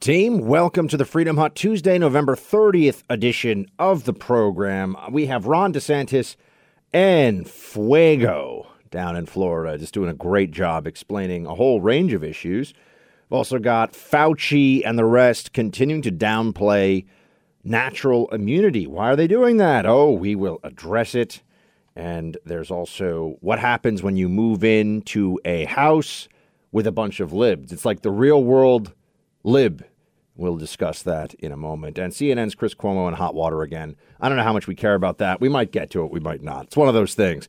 Team, 0.00 0.38
welcome 0.38 0.88
to 0.88 0.96
the 0.96 1.04
Freedom 1.04 1.36
Hut 1.36 1.54
Tuesday, 1.54 1.98
November 1.98 2.34
30th 2.34 3.02
edition 3.10 3.70
of 3.78 4.04
the 4.04 4.14
program. 4.14 4.96
We 5.10 5.26
have 5.26 5.44
Ron 5.44 5.74
DeSantis 5.74 6.36
and 6.90 7.46
Fuego 7.46 8.66
down 8.90 9.14
in 9.14 9.26
Florida, 9.26 9.76
just 9.76 9.92
doing 9.92 10.08
a 10.08 10.14
great 10.14 10.52
job 10.52 10.86
explaining 10.86 11.44
a 11.44 11.54
whole 11.54 11.82
range 11.82 12.14
of 12.14 12.24
issues. 12.24 12.72
We've 13.28 13.36
also 13.36 13.58
got 13.58 13.92
Fauci 13.92 14.80
and 14.86 14.98
the 14.98 15.04
rest 15.04 15.52
continuing 15.52 16.00
to 16.00 16.10
downplay 16.10 17.04
natural 17.62 18.26
immunity. 18.30 18.86
Why 18.86 19.10
are 19.10 19.16
they 19.16 19.28
doing 19.28 19.58
that? 19.58 19.84
Oh, 19.84 20.12
we 20.12 20.34
will 20.34 20.60
address 20.64 21.14
it. 21.14 21.42
And 21.94 22.38
there's 22.46 22.70
also 22.70 23.36
what 23.42 23.58
happens 23.58 24.02
when 24.02 24.16
you 24.16 24.30
move 24.30 24.64
into 24.64 25.38
a 25.44 25.66
house 25.66 26.26
with 26.72 26.86
a 26.86 26.92
bunch 26.92 27.20
of 27.20 27.34
libs. 27.34 27.70
It's 27.70 27.84
like 27.84 28.00
the 28.00 28.10
real 28.10 28.42
world 28.42 28.94
lib. 29.44 29.84
We'll 30.40 30.56
discuss 30.56 31.02
that 31.02 31.34
in 31.34 31.52
a 31.52 31.56
moment. 31.56 31.98
And 31.98 32.14
CNN's 32.14 32.54
Chris 32.54 32.74
Cuomo 32.74 33.06
in 33.08 33.12
hot 33.12 33.34
water 33.34 33.60
again. 33.60 33.94
I 34.22 34.28
don't 34.30 34.38
know 34.38 34.42
how 34.42 34.54
much 34.54 34.66
we 34.66 34.74
care 34.74 34.94
about 34.94 35.18
that. 35.18 35.38
We 35.38 35.50
might 35.50 35.70
get 35.70 35.90
to 35.90 36.02
it, 36.02 36.10
we 36.10 36.18
might 36.18 36.42
not. 36.42 36.64
It's 36.64 36.78
one 36.78 36.88
of 36.88 36.94
those 36.94 37.12
things. 37.12 37.46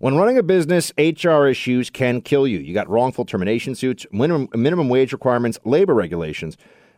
When 0.00 0.16
running 0.16 0.36
a 0.36 0.42
business, 0.42 0.92
HR 0.98 1.46
issues 1.46 1.88
can 1.88 2.20
kill 2.20 2.48
you. 2.48 2.58
You 2.58 2.74
got 2.74 2.90
wrongful 2.90 3.26
termination 3.26 3.76
suits, 3.76 4.06
minimum, 4.10 4.48
minimum 4.56 4.88
wage 4.88 5.12
requirements, 5.12 5.60
labor 5.64 5.94
regulations, 5.94 6.56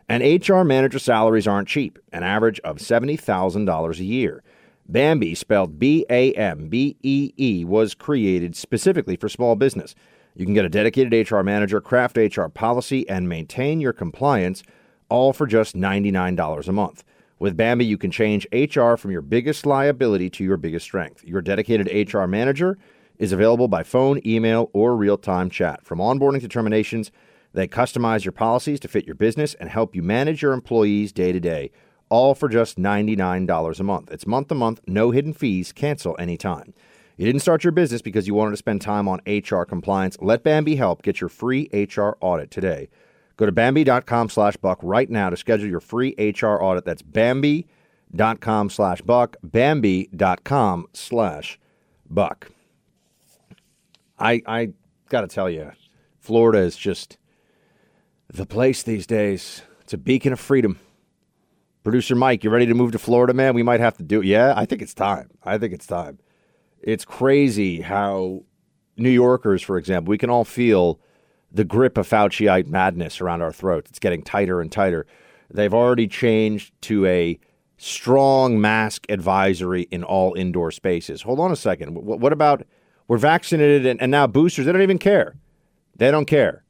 and 0.09 0.23
HR 0.23 0.63
manager 0.63 0.97
salaries 0.97 1.45
aren't 1.45 1.67
cheap, 1.67 1.99
an 2.11 2.23
average 2.23 2.59
of 2.61 2.77
$70,000 2.77 3.99
a 3.99 4.03
year. 4.03 4.41
Bambee, 4.89 5.35
spelled 5.35 5.77
B 5.77 6.07
A 6.09 6.33
M 6.33 6.69
B 6.69 6.97
E 7.03 7.33
E, 7.37 7.63
was 7.63 7.93
created 7.93 8.55
specifically 8.55 9.15
for 9.15 9.29
small 9.29 9.55
business. 9.55 9.93
You 10.33 10.45
can 10.45 10.55
get 10.55 10.65
a 10.65 10.69
dedicated 10.69 11.29
HR 11.29 11.41
manager, 11.41 11.79
craft 11.81 12.17
HR 12.17 12.47
policy, 12.47 13.07
and 13.07 13.29
maintain 13.29 13.79
your 13.79 13.93
compliance 13.93 14.63
all 15.09 15.33
for 15.33 15.47
just 15.47 15.75
$99 15.75 16.67
a 16.67 16.71
month. 16.71 17.03
With 17.37 17.57
Bambee, 17.57 17.85
you 17.85 17.97
can 17.97 18.11
change 18.11 18.47
HR 18.53 18.95
from 18.95 19.11
your 19.11 19.21
biggest 19.21 19.65
liability 19.65 20.29
to 20.31 20.43
your 20.43 20.57
biggest 20.57 20.85
strength. 20.85 21.23
Your 21.25 21.41
dedicated 21.41 22.13
HR 22.13 22.25
manager 22.25 22.77
is 23.17 23.31
available 23.31 23.67
by 23.67 23.83
phone, 23.83 24.21
email, 24.25 24.69
or 24.73 24.95
real 24.95 25.17
time 25.17 25.49
chat. 25.49 25.83
From 25.85 25.99
onboarding 25.99 26.41
to 26.41 26.47
terminations, 26.47 27.11
they 27.53 27.67
customize 27.67 28.25
your 28.25 28.31
policies 28.31 28.79
to 28.81 28.87
fit 28.87 29.05
your 29.05 29.15
business 29.15 29.53
and 29.55 29.69
help 29.69 29.95
you 29.95 30.03
manage 30.03 30.41
your 30.41 30.53
employees 30.53 31.11
day 31.11 31.31
to 31.31 31.39
day, 31.39 31.71
all 32.09 32.35
for 32.35 32.49
just 32.49 32.77
$99 32.77 33.79
a 33.79 33.83
month. 33.83 34.11
It's 34.11 34.27
month 34.27 34.49
to 34.49 34.55
month, 34.55 34.81
no 34.87 35.11
hidden 35.11 35.33
fees, 35.33 35.71
cancel 35.71 36.15
anytime. 36.19 36.73
You 37.17 37.25
didn't 37.25 37.41
start 37.41 37.63
your 37.63 37.71
business 37.71 38.01
because 38.01 38.27
you 38.27 38.33
wanted 38.33 38.51
to 38.51 38.57
spend 38.57 38.81
time 38.81 39.07
on 39.07 39.21
HR 39.25 39.63
compliance. 39.63 40.17
Let 40.19 40.43
Bambee 40.43 40.75
help 40.75 41.01
get 41.01 41.21
your 41.21 41.29
free 41.29 41.69
HR 41.71 42.17
audit 42.19 42.51
today. 42.51 42.89
Go 43.37 43.45
to 43.45 43.51
Bambee.com 43.51 44.29
slash 44.29 44.55
buck 44.57 44.79
right 44.81 45.09
now 45.09 45.29
to 45.29 45.37
schedule 45.37 45.67
your 45.67 45.81
free 45.81 46.15
HR 46.17 46.61
audit. 46.61 46.85
That's 46.85 47.01
Bambee.com 47.01 48.69
slash 48.69 49.01
buck. 49.01 49.35
Bambee.com 49.43 50.87
slash 50.93 51.59
buck. 52.09 52.49
I 54.17 54.41
I 54.45 54.69
gotta 55.09 55.27
tell 55.27 55.49
you, 55.49 55.71
Florida 56.19 56.59
is 56.59 56.77
just 56.77 57.17
the 58.27 58.45
place 58.45 58.83
these 58.83 59.05
days. 59.05 59.61
It's 59.81 59.93
a 59.93 59.97
beacon 59.97 60.33
of 60.33 60.39
freedom. 60.39 60.79
Producer 61.83 62.15
Mike, 62.15 62.43
you 62.43 62.49
ready 62.49 62.65
to 62.65 62.73
move 62.73 62.93
to 62.93 62.99
Florida, 62.99 63.33
man? 63.33 63.53
We 63.53 63.61
might 63.61 63.79
have 63.79 63.95
to 63.97 64.03
do 64.03 64.21
it. 64.21 64.25
Yeah, 64.25 64.53
I 64.55 64.65
think 64.65 64.81
it's 64.81 64.95
time. 64.95 65.29
I 65.43 65.59
think 65.59 65.73
it's 65.73 65.85
time. 65.85 66.17
It's 66.81 67.05
crazy 67.05 67.81
how 67.81 68.43
New 68.97 69.09
Yorkers, 69.09 69.61
for 69.61 69.77
example, 69.77 70.09
we 70.09 70.17
can 70.17 70.31
all 70.31 70.45
feel 70.45 70.99
the 71.55 71.63
grip 71.63 71.97
of 71.97 72.07
Fauciite 72.07 72.67
madness 72.67 73.21
around 73.21 73.41
our 73.41 73.51
throats. 73.51 73.89
It's 73.89 73.99
getting 73.99 74.21
tighter 74.21 74.59
and 74.59 74.71
tighter. 74.71 75.07
They've 75.49 75.73
already 75.73 76.07
changed 76.07 76.73
to 76.81 77.05
a 77.05 77.39
strong 77.77 78.59
mask 78.59 79.05
advisory 79.09 79.83
in 79.83 80.03
all 80.03 80.33
indoor 80.33 80.71
spaces. 80.71 81.21
Hold 81.21 81.39
on 81.39 81.51
a 81.51 81.55
second. 81.55 81.95
What 81.95 82.33
about 82.33 82.65
we're 83.07 83.17
vaccinated 83.17 83.85
and, 83.85 84.01
and 84.01 84.11
now 84.11 84.27
boosters? 84.27 84.65
They 84.65 84.71
don't 84.71 84.81
even 84.81 84.97
care. 84.97 85.35
They 85.95 86.11
don't 86.11 86.25
care. 86.25 86.63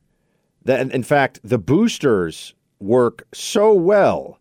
In 0.68 1.04
fact, 1.04 1.40
the 1.44 1.58
boosters 1.58 2.54
work 2.80 3.28
so 3.34 3.74
well 3.74 4.40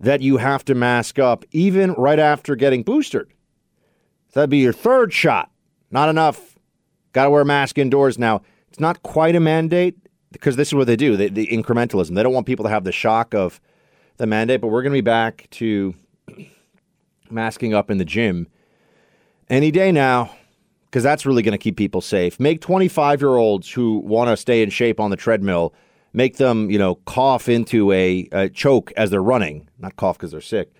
that 0.00 0.20
you 0.20 0.36
have 0.36 0.64
to 0.66 0.74
mask 0.74 1.18
up 1.18 1.44
even 1.52 1.92
right 1.92 2.18
after 2.18 2.54
getting 2.54 2.82
boosted. 2.82 3.28
So 4.28 4.40
that'd 4.40 4.50
be 4.50 4.58
your 4.58 4.72
third 4.72 5.12
shot. 5.12 5.50
Not 5.90 6.08
enough. 6.10 6.58
Got 7.12 7.24
to 7.24 7.30
wear 7.30 7.42
a 7.42 7.46
mask 7.46 7.78
indoors 7.78 8.18
now. 8.18 8.42
It's 8.76 8.80
not 8.82 9.02
quite 9.02 9.34
a 9.34 9.40
mandate 9.40 9.96
because 10.32 10.56
this 10.56 10.68
is 10.68 10.74
what 10.74 10.86
they 10.86 10.96
do 10.96 11.16
they, 11.16 11.30
the 11.30 11.46
incrementalism. 11.46 12.14
They 12.14 12.22
don't 12.22 12.34
want 12.34 12.44
people 12.44 12.66
to 12.66 12.68
have 12.68 12.84
the 12.84 12.92
shock 12.92 13.34
of 13.34 13.58
the 14.18 14.26
mandate, 14.26 14.60
but 14.60 14.68
we're 14.68 14.82
going 14.82 14.92
to 14.92 14.98
be 14.98 15.00
back 15.00 15.48
to 15.52 15.94
masking 17.30 17.72
up 17.72 17.90
in 17.90 17.96
the 17.96 18.04
gym 18.04 18.48
any 19.48 19.70
day 19.70 19.92
now 19.92 20.30
because 20.84 21.02
that's 21.02 21.24
really 21.24 21.42
going 21.42 21.52
to 21.52 21.58
keep 21.58 21.78
people 21.78 22.02
safe. 22.02 22.38
Make 22.38 22.60
25 22.60 23.22
year 23.22 23.36
olds 23.36 23.72
who 23.72 24.00
want 24.00 24.28
to 24.28 24.36
stay 24.36 24.62
in 24.62 24.68
shape 24.68 25.00
on 25.00 25.08
the 25.08 25.16
treadmill, 25.16 25.72
make 26.12 26.36
them, 26.36 26.70
you 26.70 26.78
know, 26.78 26.96
cough 27.06 27.48
into 27.48 27.92
a, 27.92 28.28
a 28.30 28.50
choke 28.50 28.92
as 28.98 29.08
they're 29.08 29.22
running, 29.22 29.70
not 29.78 29.96
cough 29.96 30.18
because 30.18 30.32
they're 30.32 30.42
sick, 30.42 30.70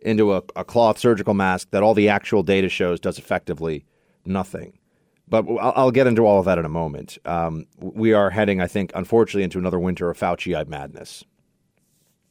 into 0.00 0.34
a, 0.34 0.42
a 0.56 0.64
cloth 0.64 0.98
surgical 0.98 1.34
mask 1.34 1.68
that 1.70 1.84
all 1.84 1.94
the 1.94 2.08
actual 2.08 2.42
data 2.42 2.68
shows 2.68 2.98
does 2.98 3.16
effectively 3.16 3.84
nothing. 4.24 4.76
But 5.26 5.46
I'll, 5.58 5.90
get 5.90 6.06
into 6.06 6.26
all 6.26 6.38
of 6.38 6.44
that 6.44 6.58
in 6.58 6.66
a 6.66 6.70
moment. 6.70 7.16
Um, 7.24 7.66
we 7.78 8.12
are 8.12 8.30
heading, 8.30 8.60
I 8.60 8.66
think, 8.66 8.92
unfortunately, 8.94 9.44
into 9.44 9.58
another 9.58 9.80
winter 9.80 10.10
of 10.10 10.18
Fauci 10.18 10.68
madness. 10.68 11.24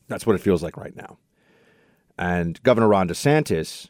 That's 0.07 0.27
what 0.27 0.35
it 0.35 0.41
feels 0.41 0.61
like 0.61 0.77
right 0.77 0.95
now. 0.95 1.17
And 2.17 2.61
Governor 2.61 2.89
Ron 2.89 3.07
DeSantis 3.07 3.89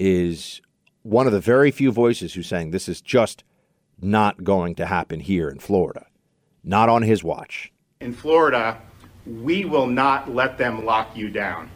is 0.00 0.60
one 1.02 1.26
of 1.26 1.32
the 1.32 1.40
very 1.40 1.70
few 1.70 1.92
voices 1.92 2.34
who's 2.34 2.48
saying 2.48 2.70
this 2.70 2.88
is 2.88 3.00
just 3.00 3.44
not 4.00 4.42
going 4.42 4.74
to 4.74 4.86
happen 4.86 5.20
here 5.20 5.48
in 5.48 5.60
Florida, 5.60 6.06
not 6.64 6.88
on 6.88 7.02
his 7.02 7.22
watch. 7.22 7.72
In 8.00 8.12
Florida, 8.12 8.80
we 9.24 9.64
will 9.64 9.86
not 9.86 10.34
let 10.34 10.58
them 10.58 10.84
lock 10.84 11.16
you 11.16 11.30
down. 11.30 11.70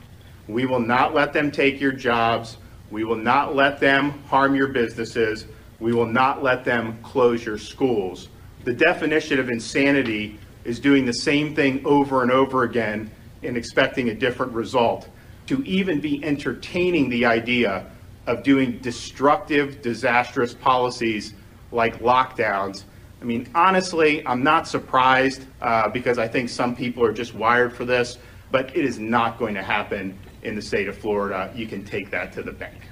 We 0.49 0.67
will 0.67 0.81
not 0.81 1.15
let 1.15 1.33
them 1.33 1.51
take 1.51 1.81
your 1.81 1.93
jobs. 1.93 2.57
We 2.91 3.05
will 3.05 3.17
not 3.17 3.55
let 3.55 3.79
them 3.79 4.23
harm 4.25 4.55
your 4.55 4.69
businesses. 4.69 5.47
We 5.81 5.93
will 5.93 6.07
not 6.07 6.43
let 6.43 6.65
them 6.65 6.99
close 7.03 7.45
your 7.45 7.59
schools. 7.59 8.29
The 8.65 8.73
definition 8.73 9.39
of 9.39 9.49
insanity 9.49 10.39
is 10.65 10.81
doing 10.81 11.05
the 11.05 11.13
same 11.13 11.55
thing 11.55 11.85
over 11.87 12.23
and 12.23 12.33
over 12.33 12.65
again 12.65 13.11
and 13.43 13.57
expecting 13.57 14.09
a 14.09 14.15
different 14.15 14.53
result. 14.53 15.09
To 15.47 15.63
even 15.63 16.01
be 16.01 16.25
entertaining 16.25 17.09
the 17.09 17.25
idea 17.25 17.87
of 18.27 18.43
doing 18.43 18.79
destructive, 18.79 19.81
disastrous 19.83 20.53
policies 20.55 21.35
like 21.71 22.01
lockdowns. 22.01 22.85
I 23.21 23.25
mean, 23.25 23.49
honestly, 23.55 24.27
I'm 24.27 24.43
not 24.43 24.67
surprised 24.67 25.47
uh, 25.61 25.89
because 25.89 26.19
I 26.19 26.27
think 26.27 26.49
some 26.49 26.75
people 26.75 27.05
are 27.05 27.13
just 27.13 27.35
wired 27.35 27.73
for 27.73 27.85
this, 27.85 28.19
but 28.51 28.77
it 28.77 28.85
is 28.85 28.99
not 28.99 29.39
going 29.39 29.55
to 29.55 29.63
happen 29.63 30.19
in 30.43 30.57
the 30.57 30.63
state 30.63 30.89
of 30.89 30.99
Florida. 30.99 31.53
You 31.55 31.67
can 31.67 31.85
take 31.85 32.11
that 32.11 32.33
to 32.35 32.43
the 32.43 32.53
bank. 32.53 32.83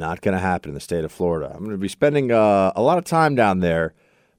Not 0.00 0.22
going 0.22 0.32
to 0.32 0.40
happen 0.40 0.70
in 0.70 0.74
the 0.74 0.80
state 0.80 1.04
of 1.04 1.12
Florida. 1.12 1.52
I'm 1.52 1.58
going 1.58 1.72
to 1.72 1.76
be 1.76 1.86
spending 1.86 2.32
uh, 2.32 2.72
a 2.74 2.80
lot 2.80 2.96
of 2.96 3.04
time 3.04 3.34
down 3.34 3.60
there. 3.60 3.92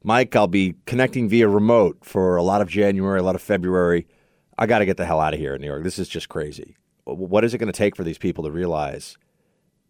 Mike, 0.03 0.35
I'll 0.35 0.47
be 0.47 0.73
connecting 0.87 1.29
via 1.29 1.47
remote 1.47 1.99
for 2.01 2.35
a 2.35 2.41
lot 2.41 2.61
of 2.61 2.67
January, 2.67 3.19
a 3.19 3.23
lot 3.23 3.35
of 3.35 3.43
February. 3.43 4.07
I 4.57 4.65
got 4.65 4.79
to 4.79 4.87
get 4.87 4.97
the 4.97 5.05
hell 5.05 5.19
out 5.19 5.35
of 5.35 5.39
here 5.39 5.53
in 5.53 5.61
New 5.61 5.67
York. 5.67 5.83
This 5.83 5.99
is 5.99 6.09
just 6.09 6.29
crazy. 6.29 6.77
What 7.03 7.43
is 7.43 7.53
it 7.53 7.59
going 7.59 7.71
to 7.71 7.77
take 7.77 7.95
for 7.95 8.03
these 8.03 8.17
people 8.17 8.43
to 8.43 8.49
realize 8.49 9.19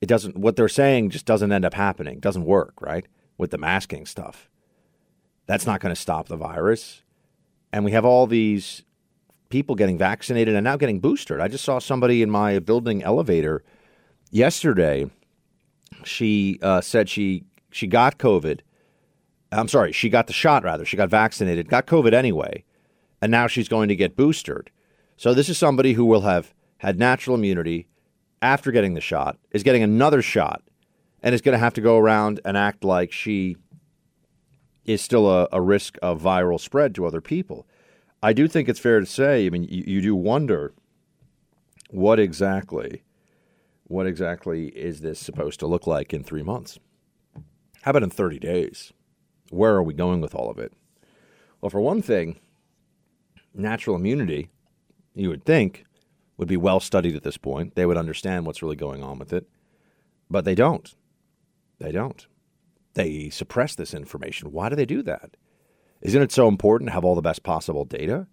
it 0.01 0.07
doesn't, 0.07 0.35
what 0.35 0.57
they're 0.57 0.67
saying 0.67 1.11
just 1.11 1.25
doesn't 1.25 1.53
end 1.53 1.63
up 1.63 1.73
happening, 1.73 2.19
doesn't 2.19 2.43
work, 2.43 2.81
right? 2.81 3.07
With 3.37 3.51
the 3.51 3.57
masking 3.57 4.05
stuff. 4.05 4.49
That's 5.45 5.65
not 5.65 5.79
going 5.79 5.95
to 5.95 6.01
stop 6.01 6.27
the 6.27 6.35
virus. 6.35 7.01
And 7.71 7.85
we 7.85 7.91
have 7.91 8.03
all 8.03 8.27
these 8.27 8.83
people 9.47 9.75
getting 9.75 9.97
vaccinated 9.97 10.53
and 10.53 10.65
now 10.65 10.75
getting 10.75 10.99
boosted. 10.99 11.39
I 11.39 11.47
just 11.47 11.63
saw 11.63 11.79
somebody 11.79 12.22
in 12.22 12.29
my 12.29 12.59
building 12.59 13.03
elevator 13.03 13.63
yesterday. 14.31 15.09
She 16.03 16.59
uh, 16.61 16.81
said 16.81 17.09
she 17.09 17.45
she 17.71 17.87
got 17.87 18.17
COVID. 18.17 18.61
I'm 19.51 19.67
sorry, 19.67 19.91
she 19.91 20.09
got 20.09 20.27
the 20.27 20.33
shot 20.33 20.63
rather. 20.63 20.85
She 20.85 20.97
got 20.97 21.09
vaccinated, 21.09 21.69
got 21.69 21.85
COVID 21.85 22.13
anyway, 22.13 22.63
and 23.21 23.31
now 23.31 23.47
she's 23.47 23.67
going 23.67 23.89
to 23.89 23.95
get 23.95 24.15
boosted. 24.15 24.71
So 25.17 25.33
this 25.33 25.49
is 25.49 25.57
somebody 25.57 25.93
who 25.93 26.05
will 26.05 26.21
have 26.21 26.53
had 26.77 26.97
natural 26.97 27.35
immunity 27.35 27.87
after 28.41 28.71
getting 28.71 28.93
the 28.93 29.01
shot, 29.01 29.37
is 29.51 29.63
getting 29.63 29.83
another 29.83 30.21
shot, 30.21 30.63
and 31.21 31.35
is 31.35 31.41
going 31.41 31.53
to 31.53 31.59
have 31.59 31.73
to 31.75 31.81
go 31.81 31.97
around 31.97 32.39
and 32.43 32.57
act 32.57 32.83
like 32.83 33.11
she 33.11 33.57
is 34.85 35.01
still 35.01 35.29
a, 35.29 35.47
a 35.51 35.61
risk 35.61 35.97
of 36.01 36.21
viral 36.21 36.59
spread 36.59 36.95
to 36.95 37.05
other 37.05 37.21
people. 37.21 37.67
I 38.23 38.33
do 38.33 38.47
think 38.47 38.67
it's 38.67 38.79
fair 38.79 38.99
to 38.99 39.05
say. 39.05 39.45
I 39.45 39.49
mean, 39.49 39.63
you, 39.63 39.83
you 39.85 40.01
do 40.01 40.15
wonder 40.15 40.73
what 41.89 42.19
exactly, 42.19 43.03
what 43.91 44.08
exactly 44.08 44.67
is 44.67 45.02
this 45.02 45.20
supposed 45.20 45.59
to 45.59 45.67
look 45.67 45.85
like 45.85 46.14
in 46.14 46.23
three 46.23 46.43
months? 46.43 46.79
How 47.82 47.91
about 47.91 48.03
in 48.03 48.09
thirty 48.09 48.40
days? 48.40 48.93
Where 49.49 49.76
are 49.76 49.84
we 49.84 49.93
going 49.93 50.22
with 50.22 50.34
all 50.34 50.49
of 50.49 50.58
it? 50.58 50.73
Well, 51.59 51.70
for 51.70 51.82
one 51.82 52.02
thing, 52.02 52.40
natural 53.53 53.96
immunity 53.96 54.49
you 55.14 55.29
would 55.29 55.43
think, 55.43 55.84
would 56.38 56.47
be 56.47 56.58
well 56.58 56.79
studied 56.79 57.16
at 57.16 57.23
this 57.23 57.38
point. 57.38 57.76
They 57.76 57.85
would 57.85 57.97
understand 57.97 58.46
what's 58.46 58.64
really 58.64 58.78
going 58.78 59.03
on 59.03 59.20
with 59.20 59.34
it. 59.34 59.47
But 60.29 60.46
they 60.46 60.55
don't. 60.55 60.96
They 61.79 61.91
don't. 61.91 62.26
They 62.94 63.29
suppress 63.29 63.76
this 63.76 63.94
information. 63.94 64.52
Why 64.52 64.70
do 64.70 64.76
they 64.76 64.85
do 64.85 65.03
that? 65.03 65.35
Isn't 66.02 66.22
it 66.22 66.32
so 66.32 66.47
important 66.47 66.90
to 66.90 66.94
have 66.94 67.03
all 67.03 67.16
the 67.16 67.22
best 67.22 67.44
possible 67.44 67.85
data? 67.85 68.28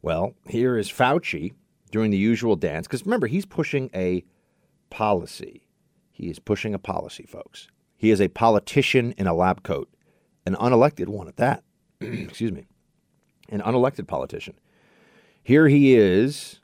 Well, 0.00 0.34
here 0.46 0.78
is 0.78 0.88
Fauci 0.88 1.52
doing 1.90 2.10
the 2.10 2.16
usual 2.16 2.56
dance 2.56 2.86
because 2.86 3.04
remember, 3.04 3.26
he's 3.26 3.44
pushing 3.44 3.90
a 3.94 4.24
policy. 4.92 5.66
He 6.10 6.28
is 6.28 6.38
pushing 6.38 6.74
a 6.74 6.78
policy, 6.78 7.24
folks. 7.24 7.66
He 7.96 8.10
is 8.10 8.20
a 8.20 8.28
politician 8.28 9.14
in 9.16 9.26
a 9.26 9.32
lab 9.32 9.62
coat, 9.62 9.88
an 10.44 10.54
unelected 10.56 11.08
one 11.08 11.28
at 11.28 11.38
that. 11.38 11.64
Excuse 12.00 12.52
me, 12.52 12.66
an 13.48 13.62
unelected 13.62 14.06
politician. 14.06 14.54
Here 15.42 15.66
he 15.66 15.94
is 15.94 16.60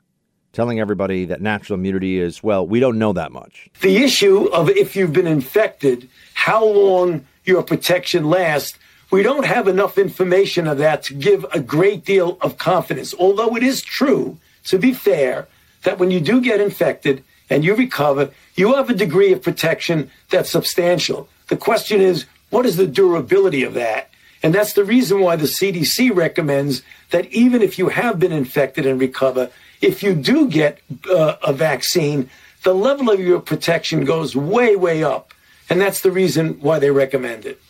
telling 0.53 0.79
everybody 0.79 1.25
that 1.25 1.41
natural 1.41 1.77
immunity 1.77 2.19
is, 2.19 2.43
well, 2.43 2.65
we 2.65 2.79
don't 2.79 2.99
know 2.99 3.13
that 3.13 3.31
much. 3.31 3.69
The 3.81 3.97
issue 3.97 4.45
of 4.53 4.69
if 4.69 4.95
you've 4.95 5.13
been 5.13 5.27
infected, 5.27 6.07
how 6.35 6.63
long 6.63 7.25
your 7.45 7.63
protection 7.63 8.29
lasts, 8.29 8.77
we 9.11 9.23
don't 9.23 9.45
have 9.45 9.67
enough 9.67 9.97
information 9.97 10.67
of 10.67 10.77
that 10.77 11.01
to 11.03 11.15
give 11.15 11.45
a 11.51 11.59
great 11.59 12.05
deal 12.05 12.37
of 12.41 12.59
confidence. 12.59 13.15
Although 13.17 13.55
it 13.55 13.63
is 13.63 13.81
true, 13.81 14.37
to 14.65 14.77
be 14.77 14.93
fair, 14.93 15.47
that 15.83 15.97
when 15.97 16.11
you 16.11 16.19
do 16.19 16.41
get 16.41 16.61
infected 16.61 17.23
and 17.49 17.63
you 17.63 17.75
recover, 17.75 18.31
you 18.55 18.75
have 18.75 18.89
a 18.89 18.93
degree 18.93 19.31
of 19.31 19.41
protection 19.41 20.09
that's 20.29 20.49
substantial. 20.49 21.27
The 21.47 21.57
question 21.57 22.01
is, 22.01 22.25
what 22.49 22.65
is 22.65 22.77
the 22.77 22.87
durability 22.87 23.63
of 23.63 23.73
that? 23.73 24.09
And 24.41 24.53
that's 24.55 24.73
the 24.73 24.85
reason 24.85 25.19
why 25.19 25.35
the 25.35 25.45
CDC 25.45 26.15
recommends 26.15 26.81
that 27.11 27.25
even 27.27 27.61
if 27.61 27.77
you 27.77 27.89
have 27.89 28.19
been 28.19 28.31
infected 28.31 28.85
and 28.85 28.99
recover, 28.99 29.49
if 29.81 30.01
you 30.01 30.15
do 30.15 30.47
get 30.47 30.79
uh, 31.09 31.35
a 31.43 31.51
vaccine, 31.51 32.29
the 32.63 32.73
level 32.73 33.09
of 33.09 33.19
your 33.19 33.39
protection 33.39 34.05
goes 34.05 34.35
way, 34.35 34.75
way 34.75 35.03
up. 35.03 35.33
And 35.69 35.79
that's 35.79 36.01
the 36.01 36.11
reason 36.11 36.59
why 36.61 36.79
they 36.79 36.91
recommend 36.91 37.45
it. 37.45 37.61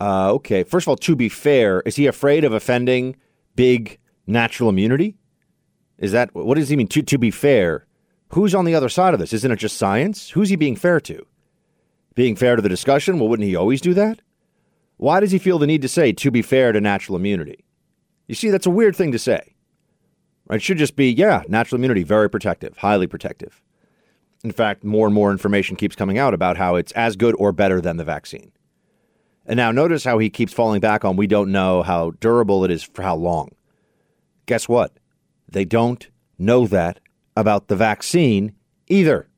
Uh, 0.00 0.32
okay. 0.34 0.62
First 0.62 0.84
of 0.84 0.88
all, 0.88 0.96
to 0.96 1.16
be 1.16 1.28
fair, 1.28 1.80
is 1.86 1.96
he 1.96 2.06
afraid 2.06 2.44
of 2.44 2.52
offending 2.52 3.16
big 3.54 3.98
natural 4.26 4.68
immunity? 4.68 5.16
Is 5.98 6.12
that 6.12 6.34
what 6.34 6.56
does 6.56 6.68
he 6.68 6.76
mean? 6.76 6.88
To 6.88 7.02
to 7.02 7.16
be 7.16 7.30
fair, 7.30 7.85
who's 8.30 8.54
on 8.54 8.64
the 8.64 8.74
other 8.74 8.88
side 8.88 9.14
of 9.14 9.20
this? 9.20 9.32
Isn't 9.32 9.50
it 9.50 9.56
just 9.56 9.76
science? 9.76 10.30
Who's 10.30 10.48
he 10.48 10.56
being 10.56 10.76
fair 10.76 11.00
to? 11.00 11.26
Being 12.14 12.36
fair 12.36 12.56
to 12.56 12.62
the 12.62 12.68
discussion? 12.68 13.18
Well, 13.18 13.28
wouldn't 13.28 13.48
he 13.48 13.56
always 13.56 13.80
do 13.80 13.94
that? 13.94 14.20
Why 14.96 15.20
does 15.20 15.32
he 15.32 15.38
feel 15.38 15.58
the 15.58 15.66
need 15.66 15.82
to 15.82 15.88
say 15.88 16.12
to 16.12 16.30
be 16.30 16.42
fair 16.42 16.72
to 16.72 16.80
natural 16.80 17.16
immunity? 17.16 17.64
You 18.26 18.34
see, 18.34 18.50
that's 18.50 18.66
a 18.66 18.70
weird 18.70 18.96
thing 18.96 19.12
to 19.12 19.18
say. 19.18 19.54
It 20.50 20.62
should 20.62 20.78
just 20.78 20.96
be, 20.96 21.10
yeah, 21.10 21.42
natural 21.48 21.78
immunity, 21.78 22.02
very 22.02 22.30
protective, 22.30 22.78
highly 22.78 23.06
protective. 23.06 23.60
In 24.44 24.52
fact, 24.52 24.84
more 24.84 25.06
and 25.06 25.14
more 25.14 25.32
information 25.32 25.76
keeps 25.76 25.96
coming 25.96 26.18
out 26.18 26.34
about 26.34 26.56
how 26.56 26.76
it's 26.76 26.92
as 26.92 27.16
good 27.16 27.34
or 27.38 27.52
better 27.52 27.80
than 27.80 27.96
the 27.96 28.04
vaccine. 28.04 28.52
And 29.44 29.56
now 29.56 29.70
notice 29.70 30.04
how 30.04 30.18
he 30.18 30.30
keeps 30.30 30.52
falling 30.52 30.80
back 30.80 31.04
on 31.04 31.16
we 31.16 31.26
don't 31.26 31.52
know 31.52 31.82
how 31.82 32.12
durable 32.20 32.64
it 32.64 32.70
is 32.70 32.82
for 32.82 33.02
how 33.02 33.16
long. 33.16 33.50
Guess 34.46 34.68
what? 34.68 34.92
They 35.48 35.64
don't 35.64 36.08
know 36.38 36.66
that 36.66 37.00
about 37.36 37.68
the 37.68 37.76
vaccine 37.76 38.54
either. 38.88 39.28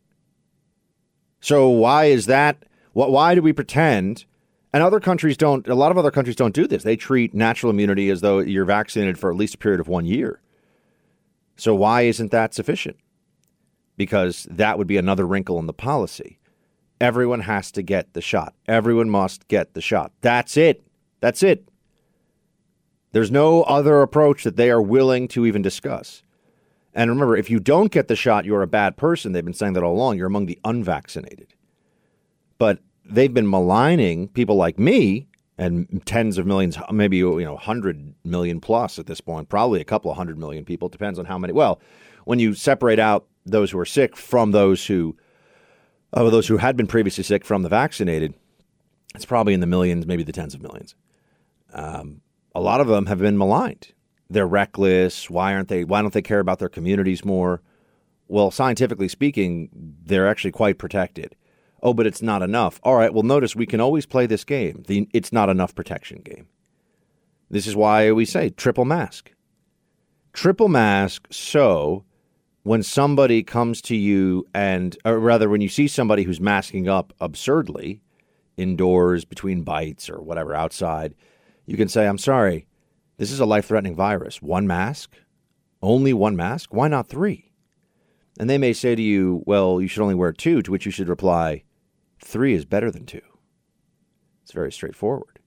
So 1.40 1.68
why 1.68 2.06
is 2.06 2.26
that? 2.26 2.64
Why 2.92 3.34
do 3.34 3.42
we 3.42 3.52
pretend? 3.52 4.24
And 4.72 4.82
other 4.82 5.00
countries 5.00 5.36
don't, 5.36 5.66
a 5.68 5.74
lot 5.74 5.90
of 5.90 5.98
other 5.98 6.10
countries 6.10 6.36
don't 6.36 6.54
do 6.54 6.66
this. 6.66 6.82
They 6.82 6.96
treat 6.96 7.32
natural 7.32 7.70
immunity 7.70 8.10
as 8.10 8.20
though 8.20 8.38
you're 8.40 8.64
vaccinated 8.64 9.18
for 9.18 9.30
at 9.30 9.36
least 9.36 9.54
a 9.54 9.58
period 9.58 9.80
of 9.80 9.88
one 9.88 10.04
year. 10.04 10.40
So 11.56 11.74
why 11.74 12.02
isn't 12.02 12.30
that 12.30 12.54
sufficient? 12.54 12.96
Because 13.96 14.46
that 14.50 14.78
would 14.78 14.86
be 14.86 14.96
another 14.96 15.26
wrinkle 15.26 15.58
in 15.58 15.66
the 15.66 15.72
policy. 15.72 16.38
Everyone 17.00 17.40
has 17.40 17.72
to 17.72 17.82
get 17.82 18.12
the 18.12 18.20
shot. 18.20 18.54
Everyone 18.66 19.08
must 19.08 19.48
get 19.48 19.74
the 19.74 19.80
shot. 19.80 20.12
That's 20.20 20.56
it. 20.56 20.84
That's 21.20 21.42
it. 21.42 21.68
There's 23.12 23.30
no 23.30 23.62
other 23.62 24.02
approach 24.02 24.44
that 24.44 24.56
they 24.56 24.70
are 24.70 24.82
willing 24.82 25.28
to 25.28 25.46
even 25.46 25.62
discuss. 25.62 26.22
And 26.94 27.10
remember, 27.10 27.36
if 27.36 27.50
you 27.50 27.60
don't 27.60 27.92
get 27.92 28.08
the 28.08 28.16
shot, 28.16 28.44
you're 28.44 28.62
a 28.62 28.66
bad 28.66 28.96
person. 28.96 29.32
They've 29.32 29.44
been 29.44 29.54
saying 29.54 29.74
that 29.74 29.82
all 29.82 29.94
along. 29.94 30.16
You're 30.16 30.26
among 30.26 30.46
the 30.46 30.58
unvaccinated. 30.64 31.54
But 32.58 32.80
they've 33.04 33.32
been 33.32 33.48
maligning 33.48 34.28
people 34.28 34.56
like 34.56 34.78
me 34.78 35.28
and 35.58 36.02
tens 36.06 36.38
of 36.38 36.46
millions, 36.46 36.78
maybe 36.90 37.16
you 37.18 37.40
know, 37.40 37.56
hundred 37.56 38.14
million 38.24 38.60
plus 38.60 38.98
at 38.98 39.06
this 39.06 39.20
point, 39.20 39.48
probably 39.48 39.80
a 39.80 39.84
couple 39.84 40.10
of 40.10 40.16
hundred 40.16 40.38
million 40.38 40.64
people. 40.64 40.88
It 40.88 40.92
Depends 40.92 41.18
on 41.18 41.24
how 41.24 41.36
many. 41.36 41.52
Well, 41.52 41.80
when 42.24 42.38
you 42.38 42.54
separate 42.54 42.98
out 42.98 43.26
those 43.44 43.70
who 43.70 43.78
are 43.78 43.86
sick 43.86 44.16
from 44.16 44.52
those 44.52 44.86
who, 44.86 45.16
uh, 46.12 46.28
those 46.30 46.46
who 46.46 46.58
had 46.58 46.76
been 46.76 46.86
previously 46.86 47.24
sick 47.24 47.44
from 47.44 47.62
the 47.62 47.68
vaccinated, 47.68 48.34
it's 49.14 49.24
probably 49.24 49.52
in 49.52 49.60
the 49.60 49.66
millions, 49.66 50.06
maybe 50.06 50.22
the 50.22 50.32
tens 50.32 50.54
of 50.54 50.62
millions. 50.62 50.94
Um, 51.72 52.20
a 52.54 52.60
lot 52.60 52.80
of 52.80 52.86
them 52.86 53.06
have 53.06 53.18
been 53.18 53.36
maligned. 53.36 53.92
They're 54.30 54.46
reckless. 54.46 55.30
Why 55.30 55.54
aren't 55.54 55.68
they? 55.68 55.84
Why 55.84 56.02
don't 56.02 56.12
they 56.12 56.22
care 56.22 56.40
about 56.40 56.58
their 56.58 56.68
communities 56.68 57.24
more? 57.24 57.62
Well, 58.28 58.50
scientifically 58.50 59.08
speaking, 59.08 59.70
they're 59.72 60.28
actually 60.28 60.52
quite 60.52 60.78
protected. 60.78 61.34
Oh, 61.82 61.94
but 61.94 62.06
it's 62.06 62.22
not 62.22 62.42
enough. 62.42 62.80
All 62.82 62.96
right, 62.96 63.12
well, 63.12 63.22
notice 63.22 63.56
we 63.56 63.66
can 63.66 63.80
always 63.80 64.04
play 64.04 64.26
this 64.26 64.44
game, 64.44 64.84
the 64.86 65.08
it's 65.14 65.32
not 65.32 65.48
enough 65.48 65.74
protection 65.74 66.20
game. 66.22 66.48
This 67.50 67.66
is 67.66 67.76
why 67.76 68.12
we 68.12 68.24
say 68.24 68.50
triple 68.50 68.84
mask. 68.84 69.32
Triple 70.32 70.68
mask 70.68 71.26
so 71.30 72.04
when 72.62 72.82
somebody 72.82 73.42
comes 73.42 73.80
to 73.80 73.96
you 73.96 74.46
and, 74.52 74.98
or 75.04 75.18
rather, 75.18 75.48
when 75.48 75.62
you 75.62 75.70
see 75.70 75.88
somebody 75.88 76.24
who's 76.24 76.40
masking 76.40 76.86
up 76.86 77.14
absurdly 77.20 78.02
indoors 78.58 79.24
between 79.24 79.62
bites 79.62 80.10
or 80.10 80.20
whatever 80.20 80.54
outside, 80.54 81.14
you 81.64 81.76
can 81.76 81.88
say, 81.88 82.06
I'm 82.06 82.18
sorry, 82.18 82.66
this 83.18 83.30
is 83.30 83.40
a 83.40 83.46
life 83.46 83.66
threatening 83.66 83.94
virus. 83.94 84.40
One 84.40 84.66
mask? 84.66 85.16
Only 85.82 86.12
one 86.12 86.34
mask? 86.36 86.72
Why 86.72 86.88
not 86.88 87.08
three? 87.08 87.52
And 88.40 88.48
they 88.48 88.58
may 88.58 88.72
say 88.72 88.94
to 88.94 89.02
you, 89.02 89.42
well, 89.46 89.80
you 89.80 89.88
should 89.88 90.02
only 90.02 90.14
wear 90.14 90.32
two, 90.32 90.62
to 90.62 90.70
which 90.70 90.86
you 90.86 90.92
should 90.92 91.08
reply, 91.08 91.64
Three 92.20 92.54
is 92.54 92.64
better 92.64 92.90
than 92.90 93.06
two. 93.06 93.20
It's 94.42 94.52
very 94.52 94.72
straightforward. 94.72 95.38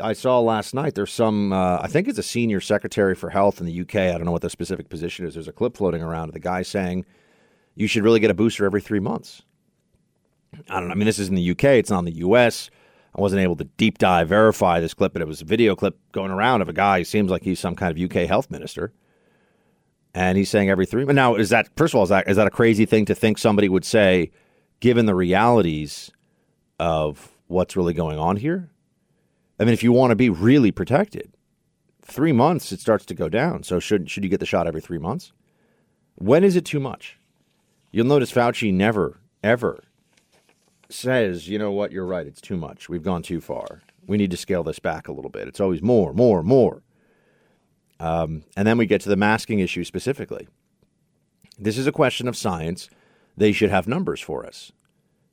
I 0.00 0.12
saw 0.12 0.40
last 0.40 0.74
night 0.74 0.94
there's 0.94 1.12
some, 1.12 1.52
uh, 1.52 1.78
I 1.80 1.88
think 1.88 2.06
it's 2.06 2.18
a 2.18 2.22
senior 2.22 2.60
secretary 2.60 3.14
for 3.14 3.30
health 3.30 3.60
in 3.60 3.66
the 3.66 3.80
UK. 3.80 3.96
I 3.96 4.12
don't 4.12 4.24
know 4.24 4.32
what 4.32 4.42
the 4.42 4.50
specific 4.50 4.88
position 4.88 5.26
is. 5.26 5.34
There's 5.34 5.48
a 5.48 5.52
clip 5.52 5.76
floating 5.76 6.02
around 6.02 6.28
of 6.28 6.34
the 6.34 6.40
guy 6.40 6.62
saying 6.62 7.06
you 7.74 7.86
should 7.86 8.04
really 8.04 8.20
get 8.20 8.30
a 8.30 8.34
booster 8.34 8.66
every 8.66 8.80
three 8.80 9.00
months. 9.00 9.42
I 10.68 10.80
don't 10.80 10.88
know. 10.88 10.92
I 10.92 10.96
mean, 10.96 11.06
this 11.06 11.18
is 11.18 11.28
in 11.28 11.34
the 11.34 11.50
UK, 11.50 11.64
it's 11.64 11.90
not 11.90 12.00
in 12.00 12.04
the 12.04 12.16
US. 12.16 12.70
I 13.16 13.20
wasn't 13.20 13.42
able 13.42 13.56
to 13.56 13.64
deep 13.64 13.98
dive 13.98 14.28
verify 14.28 14.78
this 14.80 14.94
clip, 14.94 15.12
but 15.14 15.22
it 15.22 15.28
was 15.28 15.40
a 15.40 15.46
video 15.46 15.74
clip 15.74 15.98
going 16.12 16.30
around 16.30 16.60
of 16.60 16.68
a 16.68 16.74
guy 16.74 16.98
who 16.98 17.04
seems 17.04 17.30
like 17.30 17.42
he's 17.42 17.58
some 17.58 17.74
kind 17.74 17.96
of 17.96 18.02
UK 18.02 18.28
health 18.28 18.50
minister. 18.50 18.92
And 20.14 20.36
he's 20.38 20.50
saying 20.50 20.70
every 20.70 20.86
three. 20.86 21.04
Now, 21.04 21.34
is 21.34 21.50
that, 21.50 21.68
first 21.76 21.92
of 21.94 21.98
all, 21.98 22.04
is 22.04 22.08
that, 22.10 22.28
is 22.28 22.36
that 22.36 22.46
a 22.46 22.50
crazy 22.50 22.86
thing 22.86 23.04
to 23.06 23.14
think 23.14 23.38
somebody 23.38 23.68
would 23.68 23.84
say, 23.84 24.30
given 24.80 25.06
the 25.06 25.14
realities 25.14 26.10
of 26.78 27.30
what's 27.48 27.76
really 27.76 27.94
going 27.94 28.18
on 28.18 28.36
here. 28.36 28.70
I 29.58 29.64
mean, 29.64 29.72
if 29.72 29.82
you 29.82 29.92
want 29.92 30.10
to 30.10 30.16
be 30.16 30.28
really 30.28 30.70
protected, 30.70 31.32
three 32.02 32.32
months 32.32 32.72
it 32.72 32.80
starts 32.80 33.06
to 33.06 33.14
go 33.14 33.28
down. 33.28 33.62
So 33.62 33.78
should 33.80 34.10
should 34.10 34.24
you 34.24 34.30
get 34.30 34.40
the 34.40 34.46
shot 34.46 34.66
every 34.66 34.80
three 34.80 34.98
months? 34.98 35.32
When 36.16 36.44
is 36.44 36.56
it 36.56 36.64
too 36.64 36.80
much? 36.80 37.18
You'll 37.92 38.06
notice 38.06 38.32
Fauci 38.32 38.72
never 38.72 39.20
ever 39.42 39.84
says, 40.88 41.48
you 41.48 41.58
know 41.58 41.72
what, 41.72 41.92
you're 41.92 42.06
right, 42.06 42.26
it's 42.26 42.40
too 42.40 42.56
much. 42.56 42.88
We've 42.88 43.02
gone 43.02 43.22
too 43.22 43.40
far. 43.40 43.82
We 44.06 44.16
need 44.16 44.30
to 44.30 44.36
scale 44.36 44.62
this 44.62 44.78
back 44.78 45.08
a 45.08 45.12
little 45.12 45.30
bit. 45.30 45.48
It's 45.48 45.60
always 45.60 45.82
more, 45.82 46.12
more, 46.12 46.42
more. 46.42 46.82
Um, 47.98 48.44
and 48.56 48.66
then 48.66 48.78
we 48.78 48.86
get 48.86 49.00
to 49.02 49.08
the 49.08 49.16
masking 49.16 49.58
issue 49.58 49.84
specifically. 49.84 50.48
This 51.58 51.78
is 51.78 51.86
a 51.86 51.92
question 51.92 52.28
of 52.28 52.36
science 52.36 52.90
they 53.36 53.52
should 53.52 53.70
have 53.70 53.88
numbers 53.88 54.20
for 54.20 54.46
us. 54.46 54.72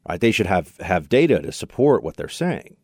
Right? 0.08 0.20
They 0.20 0.32
should 0.32 0.48
have, 0.48 0.78
have 0.78 1.10
data 1.10 1.42
to 1.42 1.52
support 1.52 2.04
what 2.04 2.18
they're 2.18 2.30
saying. 2.30 2.78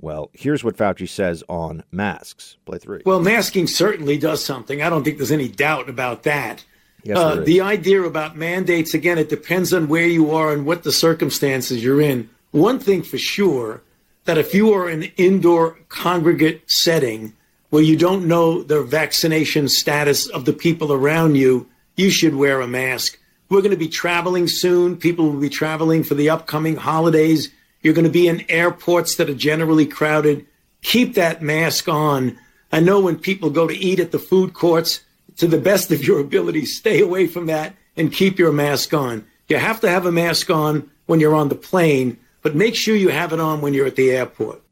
Well, 0.00 0.30
here's 0.32 0.64
what 0.64 0.76
Fauci 0.76 1.08
says 1.08 1.44
on 1.48 1.84
masks. 1.92 2.56
Play 2.64 2.78
three. 2.78 3.02
Well, 3.04 3.20
masking 3.20 3.66
certainly 3.66 4.16
does 4.16 4.42
something. 4.42 4.80
I 4.80 4.88
don't 4.88 5.04
think 5.04 5.18
there's 5.18 5.30
any 5.30 5.48
doubt 5.48 5.90
about 5.90 6.22
that. 6.22 6.64
Yes, 7.02 7.18
uh, 7.18 7.36
the 7.36 7.60
idea 7.60 8.02
about 8.02 8.36
mandates, 8.36 8.94
again, 8.94 9.18
it 9.18 9.28
depends 9.28 9.72
on 9.72 9.88
where 9.88 10.06
you 10.06 10.32
are 10.32 10.52
and 10.52 10.66
what 10.66 10.82
the 10.82 10.92
circumstances 10.92 11.82
you're 11.82 12.00
in. 12.00 12.28
One 12.50 12.78
thing 12.78 13.02
for 13.02 13.18
sure 13.18 13.82
that 14.24 14.38
if 14.38 14.54
you 14.54 14.72
are 14.72 14.88
in 14.88 15.04
an 15.04 15.12
indoor 15.16 15.78
congregate 15.88 16.70
setting 16.70 17.32
where 17.70 17.82
you 17.82 17.96
don't 17.96 18.26
know 18.26 18.62
the 18.62 18.82
vaccination 18.82 19.68
status 19.68 20.26
of 20.28 20.44
the 20.44 20.52
people 20.52 20.92
around 20.92 21.36
you, 21.36 21.68
you 21.96 22.10
should 22.10 22.34
wear 22.34 22.60
a 22.60 22.66
mask. 22.66 23.18
We're 23.48 23.62
going 23.62 23.70
to 23.70 23.76
be 23.76 23.88
traveling 23.88 24.46
soon. 24.46 24.96
People 24.96 25.30
will 25.30 25.40
be 25.40 25.48
traveling 25.48 26.04
for 26.04 26.14
the 26.14 26.30
upcoming 26.30 26.76
holidays. 26.76 27.50
You're 27.82 27.94
going 27.94 28.04
to 28.06 28.10
be 28.10 28.28
in 28.28 28.44
airports 28.48 29.16
that 29.16 29.30
are 29.30 29.34
generally 29.34 29.86
crowded. 29.86 30.46
Keep 30.82 31.14
that 31.14 31.42
mask 31.42 31.88
on. 31.88 32.38
I 32.72 32.80
know 32.80 33.00
when 33.00 33.18
people 33.18 33.50
go 33.50 33.66
to 33.66 33.76
eat 33.76 34.00
at 34.00 34.12
the 34.12 34.18
food 34.18 34.54
courts, 34.54 35.00
to 35.40 35.48
the 35.48 35.58
best 35.58 35.90
of 35.90 36.04
your 36.04 36.20
ability, 36.20 36.66
stay 36.66 37.00
away 37.00 37.26
from 37.26 37.46
that 37.46 37.74
and 37.96 38.12
keep 38.12 38.38
your 38.38 38.52
mask 38.52 38.94
on. 38.94 39.26
You 39.48 39.56
have 39.56 39.80
to 39.80 39.88
have 39.88 40.06
a 40.06 40.12
mask 40.12 40.50
on 40.50 40.90
when 41.06 41.18
you're 41.18 41.34
on 41.34 41.48
the 41.48 41.54
plane, 41.54 42.18
but 42.42 42.54
make 42.54 42.74
sure 42.74 42.94
you 42.94 43.08
have 43.08 43.32
it 43.32 43.40
on 43.40 43.60
when 43.60 43.74
you're 43.74 43.86
at 43.86 43.96
the 43.96 44.12
airport. 44.12 44.62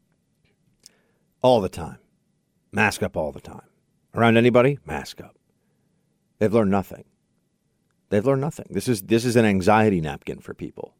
All 1.41 1.59
the 1.59 1.69
time. 1.69 1.97
Mask 2.71 3.03
up 3.03 3.17
all 3.17 3.31
the 3.31 3.41
time. 3.41 3.63
Around 4.13 4.37
anybody, 4.37 4.79
mask 4.85 5.21
up. 5.21 5.35
They've 6.37 6.53
learned 6.53 6.71
nothing. 6.71 7.05
They've 8.09 8.25
learned 8.25 8.41
nothing. 8.41 8.67
This 8.69 8.87
is 8.87 9.03
this 9.03 9.25
is 9.25 9.35
an 9.35 9.45
anxiety 9.45 10.01
napkin 10.01 10.39
for 10.39 10.53
people. 10.53 10.95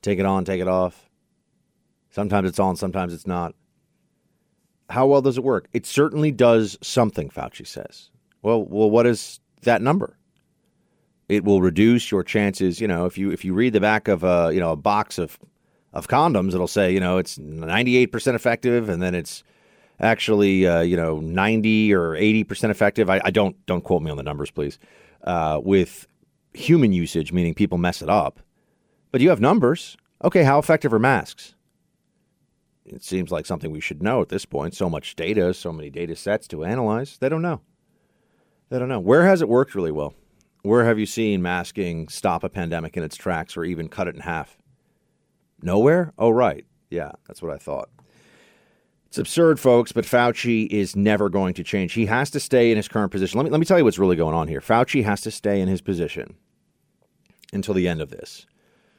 Take 0.00 0.18
it 0.18 0.26
on, 0.26 0.44
take 0.44 0.60
it 0.60 0.68
off. 0.68 1.08
Sometimes 2.10 2.48
it's 2.48 2.58
on, 2.58 2.76
sometimes 2.76 3.14
it's 3.14 3.26
not. 3.26 3.54
How 4.90 5.06
well 5.06 5.22
does 5.22 5.38
it 5.38 5.44
work? 5.44 5.68
It 5.72 5.86
certainly 5.86 6.30
does 6.30 6.76
something, 6.82 7.30
Fauci 7.30 7.66
says. 7.66 8.10
Well, 8.42 8.64
well, 8.64 8.90
what 8.90 9.06
is 9.06 9.40
that 9.62 9.80
number? 9.82 10.16
It 11.28 11.44
will 11.44 11.62
reduce 11.62 12.10
your 12.10 12.22
chances. 12.22 12.80
You 12.80 12.88
know, 12.88 13.06
if 13.06 13.16
you 13.16 13.30
if 13.30 13.44
you 13.44 13.54
read 13.54 13.72
the 13.72 13.80
back 13.80 14.08
of 14.08 14.24
a 14.24 14.50
you 14.52 14.60
know 14.60 14.72
a 14.72 14.76
box 14.76 15.18
of 15.18 15.38
of 15.92 16.08
condoms, 16.08 16.54
it'll 16.54 16.66
say 16.66 16.92
you 16.92 17.00
know 17.00 17.18
it's 17.18 17.38
ninety 17.38 17.96
eight 17.96 18.08
percent 18.08 18.34
effective, 18.34 18.88
and 18.88 19.00
then 19.00 19.14
it's 19.14 19.42
actually 20.00 20.66
uh, 20.66 20.80
you 20.80 20.96
know 20.96 21.20
ninety 21.20 21.94
or 21.94 22.16
eighty 22.16 22.44
percent 22.44 22.70
effective. 22.70 23.08
I, 23.08 23.20
I, 23.24 23.30
don't 23.30 23.54
don't 23.66 23.82
quote 23.82 24.02
me 24.02 24.10
on 24.10 24.16
the 24.16 24.22
numbers, 24.22 24.50
please. 24.50 24.78
Uh, 25.24 25.60
with 25.62 26.06
human 26.52 26.92
usage, 26.92 27.32
meaning 27.32 27.54
people 27.54 27.78
mess 27.78 28.02
it 28.02 28.10
up, 28.10 28.40
but 29.12 29.20
you 29.20 29.30
have 29.30 29.40
numbers. 29.40 29.96
Okay, 30.24 30.42
how 30.42 30.58
effective 30.58 30.92
are 30.92 30.98
masks? 30.98 31.54
It 32.84 33.02
seems 33.02 33.30
like 33.30 33.46
something 33.46 33.70
we 33.70 33.80
should 33.80 34.02
know 34.02 34.20
at 34.20 34.28
this 34.28 34.44
point. 34.44 34.74
So 34.74 34.90
much 34.90 35.14
data, 35.14 35.54
so 35.54 35.72
many 35.72 35.88
data 35.88 36.16
sets 36.16 36.48
to 36.48 36.64
analyze. 36.64 37.16
They 37.18 37.28
don't 37.28 37.42
know. 37.42 37.60
They 38.72 38.78
don't 38.78 38.88
know. 38.88 39.00
Where 39.00 39.26
has 39.26 39.42
it 39.42 39.50
worked 39.50 39.74
really 39.74 39.92
well? 39.92 40.14
Where 40.62 40.86
have 40.86 40.98
you 40.98 41.04
seen 41.04 41.42
masking 41.42 42.08
stop 42.08 42.42
a 42.42 42.48
pandemic 42.48 42.96
in 42.96 43.02
its 43.02 43.16
tracks 43.16 43.54
or 43.54 43.66
even 43.66 43.90
cut 43.90 44.08
it 44.08 44.14
in 44.14 44.22
half? 44.22 44.56
Nowhere? 45.60 46.14
Oh, 46.16 46.30
right. 46.30 46.64
Yeah, 46.88 47.12
that's 47.28 47.42
what 47.42 47.52
I 47.52 47.58
thought. 47.58 47.90
It's 49.08 49.18
absurd, 49.18 49.60
folks, 49.60 49.92
but 49.92 50.06
Fauci 50.06 50.68
is 50.68 50.96
never 50.96 51.28
going 51.28 51.52
to 51.52 51.62
change. 51.62 51.92
He 51.92 52.06
has 52.06 52.30
to 52.30 52.40
stay 52.40 52.70
in 52.70 52.78
his 52.78 52.88
current 52.88 53.12
position. 53.12 53.36
Let 53.36 53.44
me, 53.44 53.50
let 53.50 53.60
me 53.60 53.66
tell 53.66 53.76
you 53.76 53.84
what's 53.84 53.98
really 53.98 54.16
going 54.16 54.34
on 54.34 54.48
here. 54.48 54.60
Fauci 54.60 55.04
has 55.04 55.20
to 55.20 55.30
stay 55.30 55.60
in 55.60 55.68
his 55.68 55.82
position 55.82 56.34
until 57.52 57.74
the 57.74 57.86
end 57.86 58.00
of 58.00 58.08
this 58.08 58.46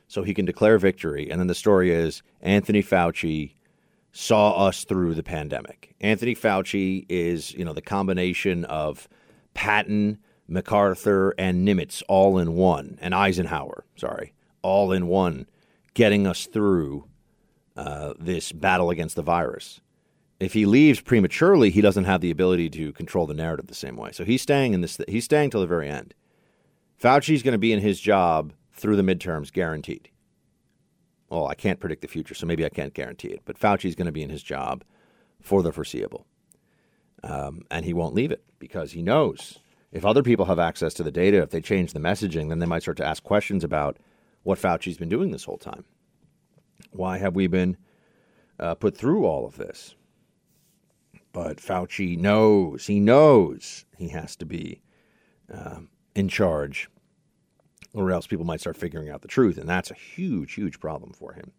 so 0.08 0.22
he 0.22 0.36
can 0.36 0.46
declare 0.46 0.77
victory. 0.77 1.32
And 1.32 1.39
then 1.39 1.48
the 1.48 1.56
story 1.56 1.92
is 1.92 2.22
Anthony 2.42 2.84
Fauci 2.84 3.56
saw 4.12 4.68
us 4.68 4.84
through 4.84 5.15
the 5.15 5.24
pandemic. 5.24 5.96
Anthony 6.00 6.36
Fauci 6.36 7.08
is, 7.10 7.56
you 7.56 7.65
know, 7.65 7.74
the 7.74 7.82
combination 7.82 8.65
of 8.65 9.10
Patton, 9.53 10.19
MacArthur, 10.48 11.33
and 11.38 11.67
Nimitz 11.67 12.03
all 12.07 12.38
in 12.38 12.53
one, 12.53 12.98
and 13.01 13.13
Eisenhower, 13.13 13.86
sorry, 13.95 14.33
all 14.62 14.91
in 14.91 15.07
one, 15.07 15.48
getting 15.93 16.27
us 16.27 16.45
through 16.45 17.07
uh, 17.75 18.13
this 18.19 18.51
battle 18.51 18.89
against 18.89 19.15
the 19.15 19.22
virus. 19.22 19.81
If 20.39 20.53
he 20.53 20.65
leaves 20.65 21.00
prematurely, 21.00 21.69
he 21.69 21.81
doesn't 21.81 22.03
have 22.03 22.22
the 22.22 22.31
ability 22.31 22.69
to 22.72 22.91
control 22.91 23.25
the 23.25 23.33
narrative 23.33 23.67
the 23.67 23.74
same 23.74 23.95
way. 23.95 24.12
So 24.12 24.25
he's 24.25 24.41
staying 24.41 24.74
in 24.74 24.81
this. 24.81 25.00
He's 25.07 25.25
staying 25.25 25.51
till 25.51 25.62
the 25.62 25.67
very 25.67 25.89
end. 25.89 26.13
Fauci's 26.98 27.43
going 27.43 27.53
to 27.53 27.57
be 27.57 27.74
in 27.74 27.79
his 27.79 28.00
job 28.00 28.53
through 28.74 28.95
the 28.95 29.03
midterms, 29.03 29.51
guaranteed. 29.51 30.10
Well, 31.29 31.48
I 31.48 31.55
can't 31.55 31.79
predict 31.79 32.01
the 32.01 32.07
future, 32.07 32.36
so 32.36 32.45
maybe 32.45 32.65
I 32.65 32.69
can't 32.69 32.93
guarantee 32.93 33.29
it. 33.29 33.41
But 33.45 33.57
Fauci's 33.57 33.95
going 33.95 34.05
to 34.05 34.12
be 34.12 34.22
in 34.22 34.29
his 34.29 34.43
job 34.43 34.83
for 35.41 35.63
the 35.63 35.72
foreseeable. 35.72 36.25
Um, 37.24 37.63
and 37.72 37.86
he 37.86 37.94
won't 37.94 38.15
leave 38.15 38.32
it 38.32 38.44
because 38.60 38.92
he 38.92 39.01
knows 39.01 39.60
if 39.94 40.06
other 40.06 40.24
people 40.24 40.46
have 40.46 40.60
access 40.60 40.94
to 40.96 41.03
the 41.03 41.12
data, 41.12 41.42
if 41.42 41.51
they 41.51 41.62
change 41.62 41.94
the 41.94 42.00
messaging, 42.00 42.50
then 42.50 42.60
they 42.60 42.65
might 42.65 42.82
start 42.82 42.98
to 42.98 43.06
ask 43.06 43.24
questions 43.24 43.63
about 43.63 43.98
what 44.42 44.60
Fauci's 44.60 44.98
been 44.98 45.08
doing 45.08 45.32
this 45.32 45.44
whole 45.44 45.58
time. 45.58 45.86
Why 46.92 47.20
have 47.20 47.36
we 47.36 47.46
been 47.48 47.77
uh, 48.60 48.74
put 48.75 48.98
through 48.98 49.25
all 49.25 49.46
of 49.46 49.56
this? 49.56 49.96
But 51.32 51.58
Fauci 51.58 52.18
knows, 52.18 52.88
he 52.88 53.00
knows 53.00 53.86
he 53.98 54.10
has 54.10 54.36
to 54.38 54.46
be 54.46 54.82
um, 55.51 55.89
in 56.15 56.27
charge, 56.27 56.89
or 57.94 58.12
else 58.12 58.25
people 58.25 58.46
might 58.46 58.62
start 58.62 58.77
figuring 58.77 59.10
out 59.10 59.22
the 59.22 59.27
truth. 59.27 59.60
And 59.60 59.70
that's 59.70 59.92
a 59.92 59.96
huge, 59.96 60.53
huge 60.53 60.80
problem 60.80 61.13
for 61.13 61.34
him. 61.34 61.51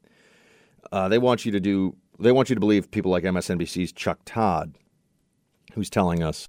Uh, 0.90 1.09
they 1.09 1.18
want 1.18 1.44
you 1.44 1.52
to 1.52 1.61
do, 1.61 1.97
they 2.18 2.33
want 2.33 2.50
you 2.50 2.54
to 2.54 2.61
believe 2.61 2.90
people 2.90 3.12
like 3.12 3.25
MSNBC's 3.25 3.92
Chuck 3.92 4.18
Todd 4.25 4.75
who's 5.74 5.90
telling 5.90 6.22
us 6.22 6.48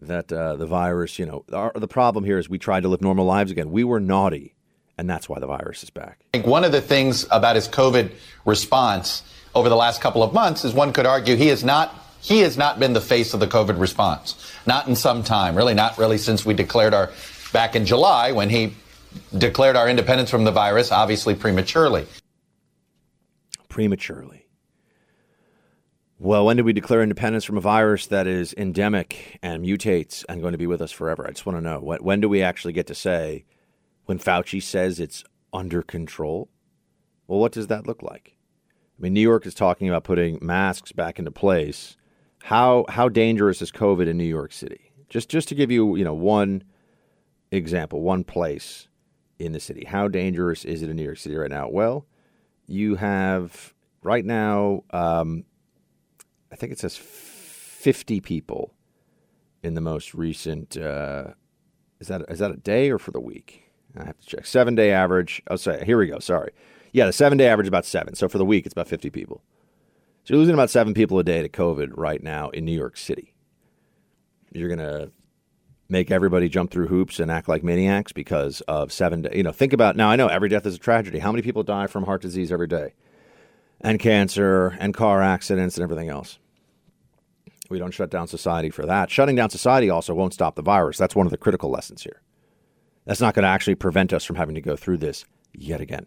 that 0.00 0.32
uh, 0.32 0.56
the 0.56 0.66
virus, 0.66 1.18
you 1.18 1.26
know, 1.26 1.44
our, 1.52 1.72
the 1.74 1.88
problem 1.88 2.24
here 2.24 2.38
is 2.38 2.48
we 2.48 2.58
tried 2.58 2.82
to 2.82 2.88
live 2.88 3.00
normal 3.00 3.24
lives 3.24 3.50
again. 3.50 3.70
We 3.70 3.84
were 3.84 4.00
naughty, 4.00 4.54
and 4.98 5.08
that's 5.08 5.28
why 5.28 5.38
the 5.38 5.46
virus 5.46 5.82
is 5.82 5.90
back. 5.90 6.20
I 6.34 6.38
think 6.38 6.46
one 6.46 6.64
of 6.64 6.72
the 6.72 6.80
things 6.80 7.26
about 7.30 7.56
his 7.56 7.68
COVID 7.68 8.12
response 8.44 9.22
over 9.54 9.68
the 9.68 9.76
last 9.76 10.00
couple 10.00 10.22
of 10.22 10.34
months 10.34 10.64
is 10.64 10.74
one 10.74 10.92
could 10.92 11.06
argue 11.06 11.36
he 11.36 11.48
has 11.48 11.64
not 11.64 11.94
he 12.20 12.40
has 12.40 12.56
not 12.56 12.80
been 12.80 12.92
the 12.92 13.00
face 13.00 13.34
of 13.34 13.40
the 13.40 13.46
COVID 13.46 13.78
response, 13.78 14.52
not 14.66 14.88
in 14.88 14.96
some 14.96 15.22
time, 15.22 15.54
really, 15.54 15.74
not 15.74 15.96
really 15.96 16.18
since 16.18 16.44
we 16.44 16.54
declared 16.54 16.92
our 16.92 17.10
back 17.52 17.76
in 17.76 17.86
July 17.86 18.32
when 18.32 18.50
he 18.50 18.74
declared 19.36 19.76
our 19.76 19.88
independence 19.88 20.30
from 20.30 20.44
the 20.44 20.50
virus, 20.50 20.90
obviously 20.90 21.34
prematurely. 21.34 22.06
Prematurely. 23.68 24.45
Well, 26.18 26.46
when 26.46 26.56
did 26.56 26.64
we 26.64 26.72
declare 26.72 27.02
independence 27.02 27.44
from 27.44 27.58
a 27.58 27.60
virus 27.60 28.06
that 28.06 28.26
is 28.26 28.54
endemic 28.56 29.38
and 29.42 29.62
mutates 29.62 30.24
and 30.30 30.40
going 30.40 30.52
to 30.52 30.58
be 30.58 30.66
with 30.66 30.80
us 30.80 30.90
forever? 30.90 31.26
I 31.26 31.30
just 31.30 31.44
want 31.44 31.58
to 31.58 31.62
know 31.62 31.78
when, 31.78 31.98
when 32.02 32.20
do 32.22 32.28
we 32.28 32.40
actually 32.40 32.72
get 32.72 32.86
to 32.86 32.94
say 32.94 33.44
when 34.06 34.18
Fauci 34.18 34.62
says 34.62 34.98
it's 34.98 35.24
under 35.52 35.82
control? 35.82 36.48
Well, 37.26 37.38
what 37.38 37.52
does 37.52 37.66
that 37.66 37.86
look 37.86 38.02
like? 38.02 38.34
I 38.98 39.02
mean, 39.02 39.12
New 39.12 39.20
York 39.20 39.44
is 39.44 39.54
talking 39.54 39.90
about 39.90 40.04
putting 40.04 40.38
masks 40.40 40.90
back 40.90 41.18
into 41.18 41.30
place. 41.30 41.98
How 42.44 42.86
how 42.88 43.10
dangerous 43.10 43.60
is 43.60 43.70
COVID 43.70 44.06
in 44.06 44.16
New 44.16 44.24
York 44.24 44.52
City? 44.52 44.92
Just 45.10 45.28
just 45.28 45.48
to 45.48 45.54
give 45.54 45.70
you 45.70 45.96
you 45.96 46.04
know 46.04 46.14
one 46.14 46.64
example, 47.50 48.00
one 48.00 48.24
place 48.24 48.88
in 49.38 49.52
the 49.52 49.60
city. 49.60 49.84
How 49.84 50.08
dangerous 50.08 50.64
is 50.64 50.82
it 50.82 50.88
in 50.88 50.96
New 50.96 51.04
York 51.04 51.18
City 51.18 51.36
right 51.36 51.50
now? 51.50 51.68
Well, 51.68 52.06
you 52.66 52.94
have 52.94 53.74
right 54.02 54.24
now. 54.24 54.84
Um, 54.90 55.44
I 56.56 56.58
think 56.58 56.72
it 56.72 56.78
says 56.78 56.96
50 56.96 58.22
people 58.22 58.72
in 59.62 59.74
the 59.74 59.82
most 59.82 60.14
recent. 60.14 60.74
Uh, 60.74 61.34
is 62.00 62.08
that 62.08 62.22
is 62.30 62.38
that 62.38 62.50
a 62.50 62.56
day 62.56 62.90
or 62.90 62.98
for 62.98 63.10
the 63.10 63.20
week? 63.20 63.70
I 63.94 64.04
have 64.04 64.18
to 64.18 64.26
check. 64.26 64.46
Seven 64.46 64.74
day 64.74 64.90
average. 64.90 65.42
Oh, 65.48 65.56
sorry. 65.56 65.84
Here 65.84 65.98
we 65.98 66.06
go. 66.06 66.18
Sorry. 66.18 66.52
Yeah, 66.92 67.04
the 67.04 67.12
seven 67.12 67.36
day 67.36 67.46
average 67.46 67.66
is 67.66 67.68
about 67.68 67.84
seven. 67.84 68.14
So 68.14 68.26
for 68.26 68.38
the 68.38 68.44
week, 68.46 68.64
it's 68.64 68.72
about 68.72 68.88
50 68.88 69.10
people. 69.10 69.42
So 70.24 70.32
you're 70.32 70.38
losing 70.38 70.54
about 70.54 70.70
seven 70.70 70.94
people 70.94 71.18
a 71.18 71.24
day 71.24 71.42
to 71.42 71.48
COVID 71.50 71.90
right 71.94 72.22
now 72.22 72.48
in 72.48 72.64
New 72.64 72.76
York 72.76 72.96
City. 72.96 73.34
You're 74.50 74.70
gonna 74.70 75.10
make 75.90 76.10
everybody 76.10 76.48
jump 76.48 76.70
through 76.70 76.86
hoops 76.86 77.20
and 77.20 77.30
act 77.30 77.50
like 77.50 77.62
maniacs 77.62 78.12
because 78.12 78.62
of 78.62 78.90
seven 78.90 79.20
days. 79.20 79.36
You 79.36 79.42
know, 79.42 79.52
think 79.52 79.74
about 79.74 79.94
now. 79.94 80.08
I 80.08 80.16
know 80.16 80.28
every 80.28 80.48
death 80.48 80.64
is 80.64 80.76
a 80.76 80.78
tragedy. 80.78 81.18
How 81.18 81.32
many 81.32 81.42
people 81.42 81.62
die 81.64 81.86
from 81.86 82.04
heart 82.04 82.22
disease 82.22 82.50
every 82.50 82.66
day, 82.66 82.94
and 83.82 84.00
cancer, 84.00 84.68
and 84.80 84.94
car 84.94 85.20
accidents, 85.20 85.76
and 85.76 85.84
everything 85.84 86.08
else? 86.08 86.38
We 87.70 87.78
don't 87.78 87.92
shut 87.92 88.10
down 88.10 88.28
society 88.28 88.70
for 88.70 88.86
that. 88.86 89.10
Shutting 89.10 89.36
down 89.36 89.50
society 89.50 89.90
also 89.90 90.14
won't 90.14 90.34
stop 90.34 90.54
the 90.54 90.62
virus. 90.62 90.98
That's 90.98 91.16
one 91.16 91.26
of 91.26 91.30
the 91.30 91.36
critical 91.36 91.70
lessons 91.70 92.02
here. 92.02 92.22
That's 93.04 93.20
not 93.20 93.34
going 93.34 93.44
to 93.44 93.48
actually 93.48 93.76
prevent 93.76 94.12
us 94.12 94.24
from 94.24 94.36
having 94.36 94.54
to 94.54 94.60
go 94.60 94.76
through 94.76 94.98
this 94.98 95.24
yet 95.52 95.80
again. 95.80 96.06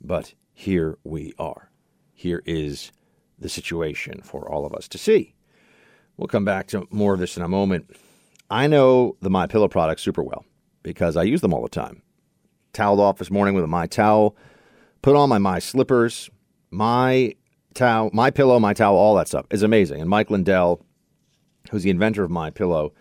But 0.00 0.34
here 0.52 0.98
we 1.04 1.32
are. 1.38 1.70
Here 2.12 2.42
is 2.46 2.92
the 3.38 3.48
situation 3.48 4.22
for 4.22 4.50
all 4.50 4.64
of 4.66 4.74
us 4.74 4.88
to 4.88 4.98
see. 4.98 5.34
We'll 6.16 6.28
come 6.28 6.44
back 6.44 6.66
to 6.68 6.86
more 6.90 7.14
of 7.14 7.20
this 7.20 7.36
in 7.36 7.42
a 7.42 7.48
moment. 7.48 7.96
I 8.50 8.66
know 8.66 9.16
the 9.20 9.30
My 9.30 9.46
Pillow 9.46 9.68
products 9.68 10.02
super 10.02 10.22
well 10.22 10.44
because 10.82 11.16
I 11.16 11.22
use 11.22 11.40
them 11.40 11.52
all 11.52 11.62
the 11.62 11.68
time. 11.68 12.02
Toweled 12.72 13.00
off 13.00 13.18
this 13.18 13.30
morning 13.30 13.54
with 13.54 13.64
a 13.64 13.68
My 13.68 13.86
Towel, 13.86 14.36
put 15.02 15.16
on 15.16 15.28
my 15.28 15.38
My 15.38 15.58
Slippers. 15.58 16.30
My 16.70 17.34
towel, 17.78 18.10
my 18.12 18.30
pillow, 18.30 18.58
my 18.58 18.74
towel, 18.74 18.96
all 18.96 19.14
that 19.14 19.28
stuff 19.28 19.46
is 19.50 19.62
amazing. 19.62 20.00
And 20.00 20.10
Mike 20.10 20.30
Lindell, 20.30 20.84
who's 21.70 21.84
the 21.84 21.90
inventor 21.90 22.24
of 22.24 22.30
my 22.30 22.50
pillow, 22.50 22.92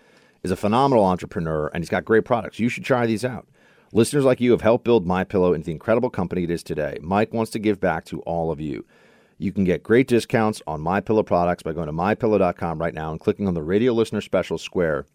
is 0.43 0.51
a 0.51 0.55
phenomenal 0.55 1.03
entrepreneur 1.03 1.67
and 1.74 1.84
he's 1.84 1.89
got 1.89 2.05
great 2.05 2.25
products. 2.25 2.60
You 2.60 2.69
should 2.69 2.86
try 2.86 3.05
these 3.05 3.25
out. 3.25 3.48
Listeners 3.93 4.25
like 4.25 4.41
you 4.41 4.51
have 4.51 4.62
helped 4.62 4.84
build 4.84 5.07
My 5.07 5.24
Pillow 5.24 5.53
into 5.53 5.67
the 5.67 5.72
incredible 5.72 6.10
company 6.10 6.43
it 6.43 6.51
is 6.51 6.62
today. 6.62 6.98
Mike 7.01 7.34
wants 7.34 7.51
to 7.51 7.60
give 7.60 7.79
back 7.79 8.03
to 8.05 8.19
all 8.22 8.51
of 8.51 8.60
you. 8.60 8.86
You 9.38 9.51
can 9.51 9.63
get 9.63 9.81
great 9.81 10.07
discounts 10.07 10.62
on 10.67 10.81
My 10.81 11.00
Pillow 11.00 11.24
products 11.24 11.63
by 11.63 11.72
going 11.72 11.88
to 11.88 11.93
mypillow.com 11.93 12.79
right 12.79 12.93
now 12.93 13.12
and 13.12 13.19
clicking 13.19 13.48
on 13.48 13.53
the 13.53 13.63
radio 13.63 13.93
listener 13.93 14.19
special 14.19 14.57
square. 14.57 15.05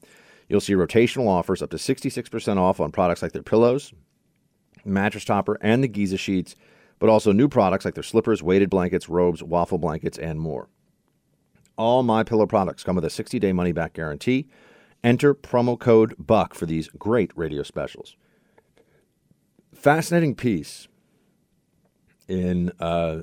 You'll 0.49 0.61
see 0.61 0.73
rotational 0.73 1.29
offers 1.29 1.61
up 1.63 1.71
to 1.71 1.77
66% 1.77 2.57
off 2.57 2.81
on 2.81 2.93
products 2.93 3.23
like 3.23 3.33
their 3.33 3.43
pillows, 3.43 3.93
mattress 4.85 5.25
topper, 5.25 5.59
and 5.61 5.85
the 5.85 5.89
Giza 5.89 6.17
sheets 6.17 6.57
but 7.03 7.11
also 7.11 7.33
new 7.33 7.49
products 7.49 7.85
like 7.85 7.95
their 7.95 8.03
slippers, 8.05 8.45
weighted 8.45 8.71
blankets, 8.71 9.09
robes, 9.09 9.43
waffle 9.43 9.77
blankets, 9.77 10.17
and 10.17 10.39
more. 10.39 10.69
All 11.77 12.05
My 12.05 12.23
Pillow 12.23 12.47
products 12.47 12.85
come 12.85 12.95
with 12.95 13.05
a 13.05 13.09
60-day 13.09 13.53
money-back 13.53 13.95
guarantee 13.95 14.47
Enter 15.03 15.35
promo 15.35 15.77
code 15.77 16.15
BUCK 16.17 16.55
for 16.55 16.65
these 16.65 16.87
great 16.91 17.33
radio 17.35 17.65
specials. 17.65 18.15
Fascinating 19.75 20.37
piece 20.37 20.87
in 22.29 22.71
uh, 22.79 23.23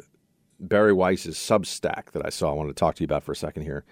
Bari 0.60 0.92
Weiss's 0.92 1.38
Substack 1.38 2.12
that 2.12 2.26
I 2.26 2.32
saw. 2.32 2.50
I 2.50 2.56
wanted 2.56 2.76
to 2.76 2.80
talk 2.82 2.96
to 2.96 3.02
you 3.02 3.06
about 3.06 3.24
for 3.24 3.32
a 3.32 3.36
second 3.38 3.64
here. 3.64 3.86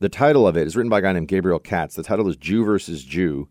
The 0.00 0.10
title 0.10 0.46
of 0.46 0.58
it 0.58 0.66
is 0.66 0.76
written 0.76 0.90
by 0.90 0.98
a 0.98 1.02
guy 1.02 1.12
named 1.14 1.28
Gabriel 1.28 1.58
Katz. 1.58 1.94
The 1.94 2.02
title 2.02 2.28
is 2.28 2.36
Jew 2.36 2.66
versus 2.66 3.02
Jew 3.02 3.48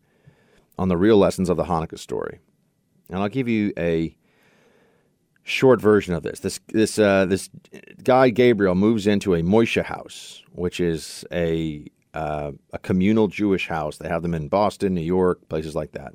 on 0.77 0.89
the 0.89 0.97
real 0.97 1.17
lessons 1.17 1.50
of 1.50 1.57
the 1.57 1.63
Hanukkah 1.63 1.97
story. 1.97 2.39
And 3.09 3.17
I'll 3.17 3.29
give 3.29 3.47
you 3.47 3.73
a 3.79 4.15
short 5.51 5.81
version 5.81 6.13
of 6.13 6.24
this. 6.24 6.39
This 6.39 6.60
this 6.70 6.98
uh, 6.98 7.25
this 7.25 7.50
guy 8.03 8.29
Gabriel 8.29 8.75
moves 8.75 9.05
into 9.05 9.36
a 9.36 9.41
Moishe 9.41 9.84
house, 9.84 10.43
which 10.53 10.79
is 10.79 11.25
a 11.31 11.86
uh, 12.13 12.51
a 12.74 12.79
communal 12.79 13.27
Jewish 13.27 13.67
house. 13.67 13.98
They 13.98 14.08
have 14.08 14.22
them 14.22 14.34
in 14.34 14.48
Boston, 14.48 14.93
New 14.93 15.01
York, 15.01 15.48
places 15.50 15.75
like 15.75 15.91
that. 15.91 16.13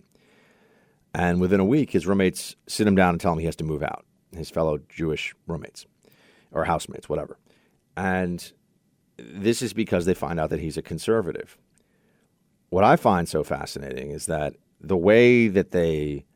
And 1.14 1.40
within 1.40 1.60
a 1.60 1.64
week, 1.64 1.92
his 1.92 2.06
roommates 2.06 2.56
sit 2.66 2.86
him 2.86 2.94
down 2.94 3.10
and 3.10 3.20
tell 3.20 3.32
him 3.32 3.38
he 3.38 3.46
has 3.46 3.56
to 3.56 3.64
move 3.64 3.82
out. 3.82 4.04
His 4.36 4.50
fellow 4.50 4.78
Jewish 4.88 5.34
roommates 5.46 5.86
or 6.52 6.64
housemates, 6.64 7.08
whatever. 7.08 7.38
And 7.96 8.52
this 9.16 9.62
is 9.62 9.72
because 9.72 10.04
they 10.04 10.12
find 10.12 10.38
out 10.38 10.50
that 10.50 10.60
he's 10.60 10.76
a 10.76 10.82
conservative. 10.82 11.56
What 12.68 12.84
I 12.84 12.96
find 12.96 13.28
so 13.28 13.42
fascinating 13.42 14.10
is 14.10 14.26
that 14.26 14.54
the 14.80 14.96
way 14.96 15.48
that 15.48 15.70
they 15.70 16.26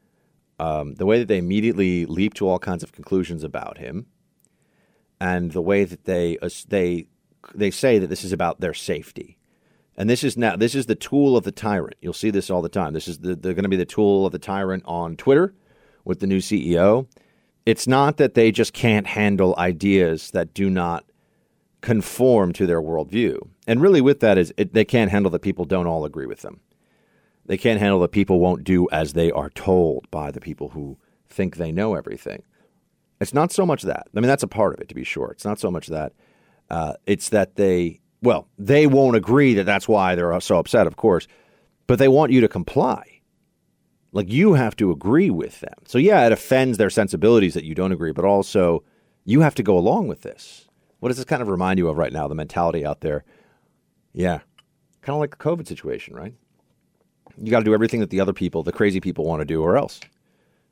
um, 0.61 0.95
the 0.97 1.07
way 1.07 1.19
that 1.19 1.27
they 1.27 1.39
immediately 1.39 2.05
leap 2.05 2.35
to 2.35 2.47
all 2.47 2.59
kinds 2.59 2.83
of 2.83 2.93
conclusions 2.93 3.43
about 3.43 3.79
him, 3.79 4.05
and 5.19 5.53
the 5.53 5.63
way 5.63 5.85
that 5.85 6.05
they 6.05 6.37
they 6.69 7.07
they 7.55 7.71
say 7.71 7.99
that 7.99 8.09
this 8.09 8.23
is 8.23 8.33
about 8.33 8.61
their 8.61 8.75
safety, 8.75 9.39
and 9.97 10.11
this 10.11 10.23
is 10.23 10.37
now 10.37 10.57
this 10.57 10.75
is 10.75 10.85
the 10.85 10.95
tool 10.95 11.35
of 11.35 11.45
the 11.45 11.51
tyrant. 11.51 11.95
You'll 12.03 12.13
see 12.13 12.29
this 12.31 12.51
all 12.51 12.61
the 12.61 12.69
time. 12.69 12.93
This 12.93 13.09
is 13.09 13.21
the, 13.21 13.35
they're 13.35 13.55
going 13.55 13.63
to 13.63 13.71
be 13.71 13.77
the 13.77 13.87
tool 13.87 14.27
of 14.27 14.33
the 14.33 14.39
tyrant 14.39 14.83
on 14.85 15.17
Twitter 15.17 15.55
with 16.05 16.21
the 16.21 16.27
new 16.27 16.41
CEO. 16.41 17.07
It's 17.65 17.87
not 17.87 18.19
that 18.19 18.35
they 18.35 18.53
just 18.53 18.75
can't 18.75 19.07
handle 19.07 19.55
ideas 19.57 20.31
that 20.33 20.53
do 20.53 20.69
not 20.69 21.07
conform 21.81 22.53
to 22.53 22.67
their 22.67 22.83
worldview, 22.83 23.39
and 23.67 23.81
really 23.81 24.03
with 24.03 24.21
that 24.21 24.37
is 24.37 24.53
it, 24.59 24.75
they 24.75 24.85
can't 24.85 25.11
handle 25.11 25.31
that 25.31 25.41
people 25.41 25.65
don't 25.65 25.87
all 25.87 26.05
agree 26.05 26.27
with 26.27 26.43
them. 26.43 26.61
They 27.51 27.59
can't 27.59 27.81
handle 27.81 27.99
that 27.99 28.13
people 28.13 28.39
won't 28.39 28.63
do 28.63 28.89
as 28.93 29.15
they 29.15 29.33
are 29.33 29.51
told 29.51 30.09
by 30.13 30.31
the 30.31 30.41
people 30.41 30.69
who 30.69 30.97
think 31.29 31.57
they 31.57 31.73
know 31.73 31.97
everything. 31.97 32.45
It's 33.21 33.35
not 33.35 33.51
so 33.51 33.67
much 33.67 33.83
that. 33.83 34.07
I 34.15 34.21
mean, 34.21 34.29
that's 34.29 34.45
a 34.45 34.47
part 34.47 34.73
of 34.73 34.81
it, 34.81 34.89
to 34.89 34.95
be 34.95 35.03
sure. 35.03 35.33
It's 35.33 35.45
not 35.45 35.59
so 35.59 35.69
much 35.69 35.89
that. 35.89 36.13
Uh, 36.71 36.93
it's 37.07 37.31
that 37.31 37.57
they, 37.57 38.03
well, 38.23 38.47
they 38.57 38.87
won't 38.87 39.17
agree 39.17 39.55
that 39.55 39.65
that's 39.67 39.89
why 39.89 40.15
they're 40.15 40.41
so 40.41 40.61
upset, 40.61 40.87
of 40.87 40.95
course, 40.95 41.27
but 41.89 41.99
they 41.99 42.07
want 42.07 42.31
you 42.31 42.41
to 42.41 42.47
comply. 42.47 43.03
Like 44.13 44.31
you 44.31 44.55
have 44.55 44.77
to 44.77 44.93
agree 44.93 45.31
with 45.31 45.59
them. 45.59 45.75
So, 45.89 45.99
yeah, 45.99 46.25
it 46.27 46.33
offends 46.33 46.79
their 46.79 46.89
sensibilities 46.89 47.55
that 47.55 47.65
you 47.65 47.75
don't 47.75 47.91
agree, 47.91 48.13
but 48.13 48.25
also 48.25 48.85
you 49.25 49.41
have 49.41 49.57
to 49.57 49.65
go 49.65 49.77
along 49.77 50.07
with 50.07 50.21
this. 50.21 50.69
What 51.01 51.09
does 51.09 51.17
this 51.17 51.25
kind 51.25 51.43
of 51.43 51.49
remind 51.49 51.81
you 51.81 51.89
of 51.89 51.99
right 51.99 52.13
now, 52.13 52.29
the 52.29 52.37
mentality 52.37 52.87
out 52.87 53.01
there? 53.01 53.25
Yeah, 54.13 54.39
kind 55.03 55.17
of 55.17 55.19
like 55.19 55.31
the 55.31 55.37
COVID 55.45 55.67
situation, 55.67 56.15
right? 56.15 56.35
You 57.37 57.51
got 57.51 57.61
to 57.61 57.65
do 57.65 57.75
everything 57.75 58.01
that 58.01 58.11
the 58.11 58.21
other 58.21 58.33
people, 58.33 58.63
the 58.63 58.73
crazy 58.73 59.01
people, 59.01 59.25
want 59.25 59.41
to 59.41 59.45
do, 59.45 59.63
or 59.63 59.77
else, 59.77 60.01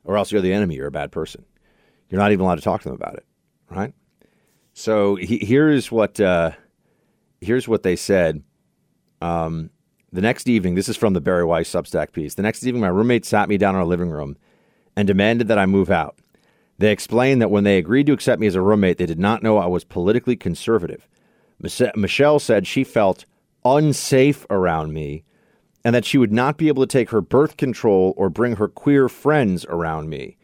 or 0.03 0.17
else 0.17 0.31
you're 0.31 0.41
the 0.41 0.53
enemy. 0.53 0.75
You're 0.75 0.87
a 0.87 0.91
bad 0.91 1.11
person. 1.11 1.45
You're 2.09 2.19
not 2.19 2.31
even 2.31 2.45
allowed 2.45 2.55
to 2.55 2.61
talk 2.61 2.81
to 2.81 2.89
them 2.89 2.95
about 2.95 3.15
it, 3.15 3.25
right? 3.69 3.93
So 4.73 5.15
he, 5.15 5.39
here's 5.39 5.91
what 5.91 6.19
uh, 6.19 6.51
here's 7.41 7.67
what 7.67 7.83
they 7.83 7.95
said. 7.95 8.43
Um, 9.21 9.69
the 10.11 10.21
next 10.21 10.47
evening, 10.47 10.75
this 10.75 10.89
is 10.89 10.97
from 10.97 11.13
the 11.13 11.21
Bari 11.21 11.45
Weiss 11.45 11.69
Substack 11.69 12.13
piece. 12.13 12.35
The 12.35 12.41
next 12.41 12.63
evening, 12.63 12.81
my 12.81 12.87
roommate 12.87 13.25
sat 13.25 13.49
me 13.49 13.57
down 13.57 13.75
in 13.75 13.81
our 13.81 13.85
living 13.85 14.09
room 14.09 14.37
and 14.95 15.07
demanded 15.07 15.47
that 15.49 15.59
I 15.59 15.65
move 15.65 15.91
out. 15.91 16.17
They 16.79 16.91
explained 16.91 17.41
that 17.41 17.51
when 17.51 17.65
they 17.65 17.77
agreed 17.77 18.07
to 18.07 18.13
accept 18.13 18.39
me 18.39 18.47
as 18.47 18.55
a 18.55 18.61
roommate, 18.61 18.97
they 18.97 19.05
did 19.05 19.19
not 19.19 19.43
know 19.43 19.57
I 19.57 19.67
was 19.67 19.83
politically 19.83 20.35
conservative. 20.35 21.07
Michelle 21.59 22.39
said 22.39 22.65
she 22.65 22.85
felt 22.85 23.25
unsafe 23.65 24.45
around 24.49 24.93
me 24.93 25.25
and 25.83 25.95
that 25.95 26.05
she 26.05 26.17
would 26.17 26.31
not 26.31 26.57
be 26.57 26.67
able 26.67 26.85
to 26.85 26.91
take 26.91 27.09
her 27.09 27.21
birth 27.21 27.57
control 27.57 28.13
or 28.17 28.29
bring 28.29 28.55
her 28.55 28.67
queer 28.67 29.07
friends 29.07 29.65
around 29.65 30.09
me. 30.09 30.37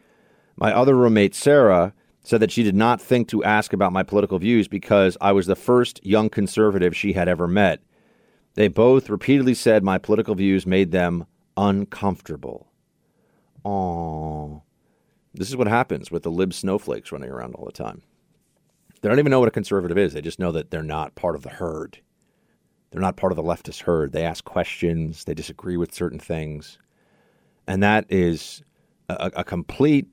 My 0.56 0.72
other 0.72 0.96
roommate, 0.96 1.34
Sarah, 1.34 1.92
said 2.22 2.40
that 2.40 2.50
she 2.50 2.62
did 2.62 2.74
not 2.74 3.00
think 3.00 3.28
to 3.28 3.44
ask 3.44 3.72
about 3.72 3.92
my 3.92 4.02
political 4.02 4.38
views 4.38 4.66
because 4.66 5.16
I 5.20 5.32
was 5.32 5.46
the 5.46 5.54
first 5.54 6.04
young 6.04 6.28
conservative 6.28 6.96
she 6.96 7.12
had 7.12 7.28
ever 7.28 7.46
met. 7.46 7.82
They 8.54 8.68
both 8.68 9.10
repeatedly 9.10 9.54
said 9.54 9.84
my 9.84 9.98
political 9.98 10.34
views 10.34 10.66
made 10.66 10.90
them 10.90 11.26
uncomfortable. 11.56 12.72
Aww. 13.64 14.62
This 15.34 15.48
is 15.48 15.56
what 15.56 15.68
happens 15.68 16.10
with 16.10 16.22
the 16.22 16.30
lib 16.30 16.54
snowflakes 16.54 17.12
running 17.12 17.30
around 17.30 17.54
all 17.54 17.66
the 17.66 17.72
time. 17.72 18.02
They 19.00 19.08
don't 19.08 19.18
even 19.18 19.30
know 19.30 19.40
what 19.40 19.48
a 19.48 19.52
conservative 19.52 19.98
is. 19.98 20.14
They 20.14 20.22
just 20.22 20.38
know 20.38 20.52
that 20.52 20.70
they're 20.70 20.82
not 20.82 21.14
part 21.14 21.36
of 21.36 21.42
the 21.42 21.50
herd. 21.50 22.00
They're 22.90 23.00
not 23.00 23.16
part 23.16 23.32
of 23.32 23.36
the 23.36 23.42
leftist 23.42 23.82
herd. 23.82 24.12
They 24.12 24.24
ask 24.24 24.44
questions, 24.44 25.24
they 25.24 25.34
disagree 25.34 25.76
with 25.76 25.94
certain 25.94 26.18
things. 26.18 26.78
And 27.66 27.82
that 27.82 28.06
is 28.08 28.62
a, 29.08 29.32
a 29.36 29.44
complete, 29.44 30.06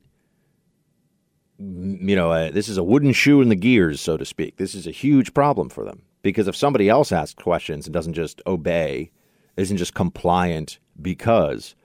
you 1.57 2.15
know, 2.15 2.33
a, 2.33 2.51
this 2.51 2.67
is 2.67 2.77
a 2.77 2.83
wooden 2.83 3.13
shoe 3.13 3.41
in 3.41 3.49
the 3.49 3.55
gears, 3.55 4.01
so 4.01 4.17
to 4.17 4.25
speak. 4.25 4.57
This 4.57 4.73
is 4.75 4.87
a 4.87 4.91
huge 4.91 5.33
problem 5.33 5.69
for 5.69 5.85
them 5.85 6.01
because 6.23 6.47
if 6.47 6.55
somebody 6.55 6.89
else 6.89 7.11
asks 7.11 7.41
questions 7.41 7.85
and 7.85 7.93
doesn't 7.93 8.13
just 8.13 8.41
obey, 8.47 9.11
isn't 9.55 9.77
just 9.77 9.93
compliant 9.93 10.79
because, 11.01 11.75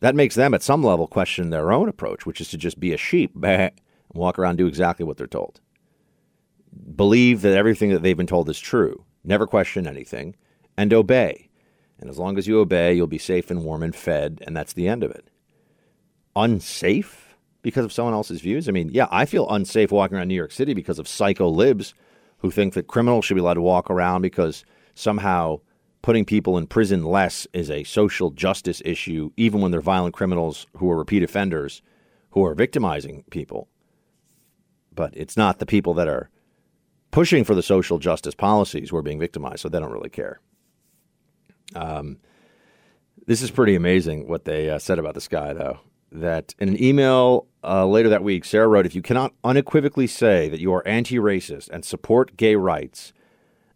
that 0.00 0.14
makes 0.14 0.34
them 0.34 0.54
at 0.54 0.62
some 0.62 0.84
level 0.84 1.06
question 1.06 1.50
their 1.50 1.72
own 1.72 1.88
approach, 1.88 2.26
which 2.26 2.40
is 2.40 2.48
to 2.50 2.58
just 2.58 2.78
be 2.78 2.92
a 2.92 2.98
sheep 2.98 3.32
and 3.42 3.72
walk 4.12 4.38
around 4.38 4.56
do 4.56 4.66
exactly 4.66 5.04
what 5.04 5.16
they're 5.16 5.26
told. 5.26 5.60
Believe 6.94 7.40
that 7.40 7.56
everything 7.56 7.90
that 7.90 8.02
they've 8.02 8.16
been 8.16 8.26
told 8.26 8.48
is 8.50 8.60
true 8.60 9.04
never 9.28 9.46
question 9.46 9.86
anything, 9.86 10.34
and 10.76 10.92
obey. 10.92 11.48
And 12.00 12.08
as 12.08 12.18
long 12.18 12.38
as 12.38 12.46
you 12.46 12.60
obey, 12.60 12.94
you'll 12.94 13.06
be 13.06 13.18
safe 13.18 13.50
and 13.50 13.64
warm 13.64 13.82
and 13.82 13.94
fed, 13.94 14.42
and 14.46 14.56
that's 14.56 14.72
the 14.72 14.88
end 14.88 15.04
of 15.04 15.10
it. 15.10 15.28
Unsafe 16.34 17.36
because 17.62 17.84
of 17.84 17.92
someone 17.92 18.14
else's 18.14 18.40
views? 18.40 18.68
I 18.68 18.72
mean, 18.72 18.90
yeah, 18.92 19.08
I 19.10 19.24
feel 19.24 19.48
unsafe 19.50 19.90
walking 19.90 20.16
around 20.16 20.28
New 20.28 20.34
York 20.34 20.52
City 20.52 20.74
because 20.74 20.98
of 20.98 21.08
psycho 21.08 21.48
libs 21.48 21.94
who 22.38 22.50
think 22.50 22.74
that 22.74 22.86
criminals 22.86 23.24
should 23.24 23.34
be 23.34 23.40
allowed 23.40 23.54
to 23.54 23.60
walk 23.60 23.90
around 23.90 24.22
because 24.22 24.64
somehow 24.94 25.60
putting 26.02 26.24
people 26.24 26.56
in 26.56 26.66
prison 26.66 27.04
less 27.04 27.46
is 27.52 27.70
a 27.70 27.84
social 27.84 28.30
justice 28.30 28.80
issue, 28.84 29.30
even 29.36 29.60
when 29.60 29.72
they're 29.72 29.80
violent 29.80 30.14
criminals 30.14 30.66
who 30.76 30.90
are 30.90 30.96
repeat 30.96 31.22
offenders 31.22 31.82
who 32.30 32.44
are 32.44 32.54
victimizing 32.54 33.24
people. 33.30 33.68
But 34.94 35.16
it's 35.16 35.36
not 35.36 35.58
the 35.58 35.66
people 35.66 35.94
that 35.94 36.08
are 36.08 36.30
pushing 37.10 37.44
for 37.44 37.54
the 37.54 37.62
social 37.62 37.98
justice 37.98 38.34
policies 38.34 38.90
who 38.90 38.96
are 38.96 39.02
being 39.02 39.18
victimized, 39.18 39.60
so 39.60 39.68
they 39.68 39.80
don't 39.80 39.92
really 39.92 40.10
care. 40.10 40.40
Um, 41.74 42.18
this 43.26 43.42
is 43.42 43.50
pretty 43.50 43.74
amazing 43.74 44.28
what 44.28 44.44
they 44.44 44.70
uh, 44.70 44.78
said 44.78 44.98
about 44.98 45.14
this 45.14 45.28
guy, 45.28 45.52
though. 45.52 45.80
That 46.10 46.54
in 46.58 46.70
an 46.70 46.82
email 46.82 47.46
uh, 47.62 47.86
later 47.86 48.08
that 48.08 48.24
week, 48.24 48.46
Sarah 48.46 48.66
wrote, 48.66 48.86
If 48.86 48.94
you 48.94 49.02
cannot 49.02 49.34
unequivocally 49.44 50.06
say 50.06 50.48
that 50.48 50.60
you 50.60 50.72
are 50.72 50.86
anti 50.88 51.16
racist 51.16 51.68
and 51.68 51.84
support 51.84 52.36
gay 52.38 52.56
rights 52.56 53.12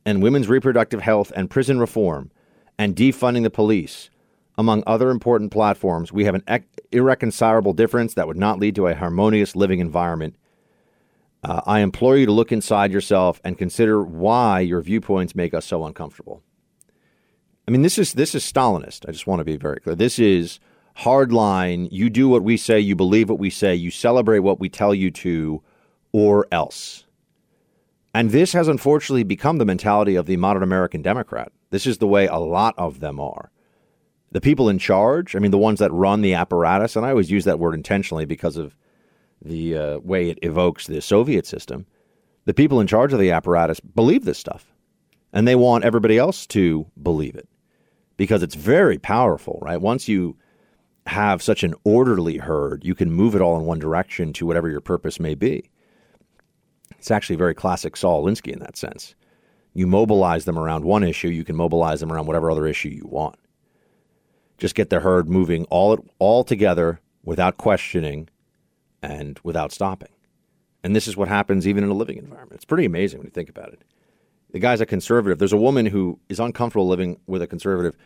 and 0.06 0.22
women's 0.22 0.48
reproductive 0.48 1.02
health 1.02 1.30
and 1.36 1.50
prison 1.50 1.78
reform 1.78 2.30
and 2.78 2.96
defunding 2.96 3.42
the 3.42 3.50
police, 3.50 4.08
among 4.56 4.82
other 4.86 5.10
important 5.10 5.52
platforms, 5.52 6.12
we 6.12 6.24
have 6.24 6.34
an 6.34 6.64
irreconcilable 6.90 7.74
difference 7.74 8.14
that 8.14 8.26
would 8.26 8.38
not 8.38 8.58
lead 8.58 8.74
to 8.76 8.86
a 8.86 8.94
harmonious 8.94 9.54
living 9.54 9.80
environment 9.80 10.36
uh, 11.42 11.60
I 11.66 11.80
implore 11.80 12.16
you 12.16 12.26
to 12.26 12.32
look 12.32 12.52
inside 12.52 12.92
yourself 12.92 13.40
and 13.44 13.58
consider 13.58 14.02
why 14.02 14.60
your 14.60 14.80
viewpoints 14.80 15.34
make 15.34 15.54
us 15.54 15.66
so 15.66 15.84
uncomfortable. 15.84 16.42
I 17.66 17.70
mean, 17.70 17.82
this 17.82 17.98
is 17.98 18.14
this 18.14 18.34
is 18.34 18.44
Stalinist. 18.44 19.08
I 19.08 19.12
just 19.12 19.26
want 19.26 19.40
to 19.40 19.44
be 19.44 19.56
very 19.56 19.80
clear. 19.80 19.94
This 19.94 20.18
is 20.18 20.60
hardline. 20.98 21.88
You 21.90 22.10
do 22.10 22.28
what 22.28 22.42
we 22.42 22.56
say. 22.56 22.78
You 22.78 22.96
believe 22.96 23.28
what 23.28 23.38
we 23.38 23.50
say. 23.50 23.74
You 23.74 23.90
celebrate 23.90 24.40
what 24.40 24.60
we 24.60 24.68
tell 24.68 24.94
you 24.94 25.10
to, 25.10 25.62
or 26.12 26.46
else. 26.52 27.06
And 28.14 28.30
this 28.30 28.52
has 28.52 28.68
unfortunately 28.68 29.22
become 29.22 29.58
the 29.58 29.64
mentality 29.64 30.16
of 30.16 30.26
the 30.26 30.36
modern 30.36 30.62
American 30.62 31.02
Democrat. 31.02 31.50
This 31.70 31.86
is 31.86 31.98
the 31.98 32.06
way 32.06 32.26
a 32.26 32.36
lot 32.36 32.74
of 32.76 33.00
them 33.00 33.18
are. 33.18 33.50
The 34.32 34.40
people 34.40 34.68
in 34.68 34.78
charge, 34.78 35.34
I 35.34 35.38
mean, 35.38 35.50
the 35.50 35.58
ones 35.58 35.78
that 35.78 35.92
run 35.92 36.20
the 36.20 36.34
apparatus, 36.34 36.94
and 36.94 37.06
I 37.06 37.10
always 37.10 37.30
use 37.30 37.44
that 37.44 37.58
word 37.58 37.74
intentionally 37.74 38.26
because 38.26 38.56
of 38.56 38.76
the 39.44 39.76
uh, 39.76 39.98
way 39.98 40.30
it 40.30 40.38
evokes 40.42 40.86
the 40.86 41.00
Soviet 41.00 41.46
system, 41.46 41.86
the 42.44 42.54
people 42.54 42.80
in 42.80 42.86
charge 42.86 43.12
of 43.12 43.18
the 43.18 43.30
apparatus 43.30 43.80
believe 43.80 44.24
this 44.24 44.38
stuff. 44.38 44.66
And 45.32 45.48
they 45.48 45.54
want 45.56 45.84
everybody 45.84 46.18
else 46.18 46.46
to 46.48 46.86
believe 47.02 47.34
it 47.34 47.48
because 48.16 48.42
it's 48.42 48.54
very 48.54 48.98
powerful, 48.98 49.58
right? 49.62 49.80
Once 49.80 50.08
you 50.08 50.36
have 51.06 51.42
such 51.42 51.64
an 51.64 51.74
orderly 51.84 52.38
herd, 52.38 52.84
you 52.84 52.94
can 52.94 53.10
move 53.10 53.34
it 53.34 53.40
all 53.40 53.58
in 53.58 53.64
one 53.64 53.78
direction 53.78 54.32
to 54.34 54.46
whatever 54.46 54.68
your 54.68 54.80
purpose 54.80 55.18
may 55.18 55.34
be. 55.34 55.70
It's 56.98 57.10
actually 57.10 57.36
very 57.36 57.54
classic 57.54 57.96
Saul 57.96 58.24
Alinsky 58.24 58.52
in 58.52 58.60
that 58.60 58.76
sense. 58.76 59.14
You 59.74 59.86
mobilize 59.86 60.44
them 60.44 60.58
around 60.58 60.84
one 60.84 61.02
issue, 61.02 61.28
you 61.28 61.44
can 61.44 61.56
mobilize 61.56 62.00
them 62.00 62.12
around 62.12 62.26
whatever 62.26 62.50
other 62.50 62.66
issue 62.66 62.90
you 62.90 63.06
want. 63.06 63.36
just 64.58 64.74
get 64.74 64.90
the 64.90 65.00
herd 65.00 65.28
moving 65.28 65.64
all 65.64 66.04
all 66.18 66.44
together 66.44 67.00
without 67.24 67.56
questioning 67.56 68.28
and 69.02 69.38
without 69.42 69.72
stopping. 69.72 70.10
And 70.84 70.96
this 70.96 71.06
is 71.06 71.16
what 71.16 71.28
happens 71.28 71.66
even 71.66 71.84
in 71.84 71.90
a 71.90 71.94
living 71.94 72.18
environment. 72.18 72.54
It's 72.54 72.64
pretty 72.64 72.84
amazing 72.84 73.20
when 73.20 73.26
you 73.26 73.32
think 73.32 73.48
about 73.48 73.72
it. 73.72 73.82
The 74.52 74.58
guy's 74.58 74.80
a 74.80 74.86
conservative. 74.86 75.38
There's 75.38 75.52
a 75.52 75.56
woman 75.58 75.86
who 75.86 76.18
is 76.28 76.38
uncomfortable 76.40 76.86
living 76.86 77.18
with 77.26 77.42
a 77.42 77.46
conservative 77.46 77.96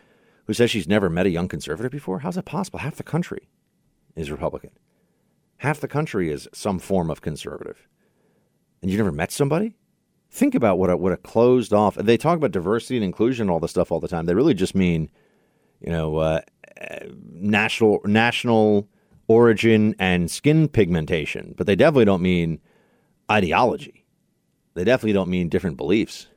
who 0.45 0.53
says 0.53 0.71
she's 0.71 0.87
never 0.87 1.09
met 1.09 1.25
a 1.25 1.29
young 1.29 1.47
conservative 1.47 1.91
before. 1.91 2.19
How's 2.19 2.35
that 2.35 2.45
possible? 2.45 2.79
Half 2.79 2.95
the 2.95 3.03
country 3.03 3.49
is 4.15 4.31
Republican. 4.31 4.71
Half 5.57 5.81
the 5.81 5.87
country 5.87 6.31
is 6.31 6.47
some 6.53 6.79
form 6.79 7.09
of 7.09 7.21
conservative. 7.21 7.87
And 8.81 8.89
you 8.89 8.97
never 8.97 9.11
met 9.11 9.31
somebody? 9.31 9.75
Think 10.29 10.55
about 10.55 10.77
what 10.77 10.89
a, 10.89 10.97
what 10.97 11.11
a 11.11 11.17
closed 11.17 11.73
off. 11.73 11.95
They 11.95 12.15
talk 12.15 12.37
about 12.37 12.51
diversity 12.51 12.95
and 12.95 13.03
inclusion 13.03 13.43
and 13.43 13.51
all 13.51 13.59
this 13.59 13.71
stuff 13.71 13.91
all 13.91 13.99
the 13.99 14.07
time. 14.07 14.25
They 14.25 14.35
really 14.35 14.53
just 14.53 14.75
mean, 14.75 15.09
you 15.81 15.91
know, 15.91 16.17
uh, 16.17 16.41
national 17.31 18.01
national 18.05 18.87
origin 19.27 19.95
and 19.99 20.31
skin 20.31 20.67
pigmentation, 20.67 21.53
but 21.57 21.67
they 21.67 21.75
definitely 21.75 22.05
don't 22.05 22.21
mean 22.21 22.59
ideology. 23.29 24.05
They 24.73 24.83
definitely 24.83 25.13
don't 25.13 25.29
mean 25.29 25.49
different 25.49 25.77
beliefs. 25.77 26.27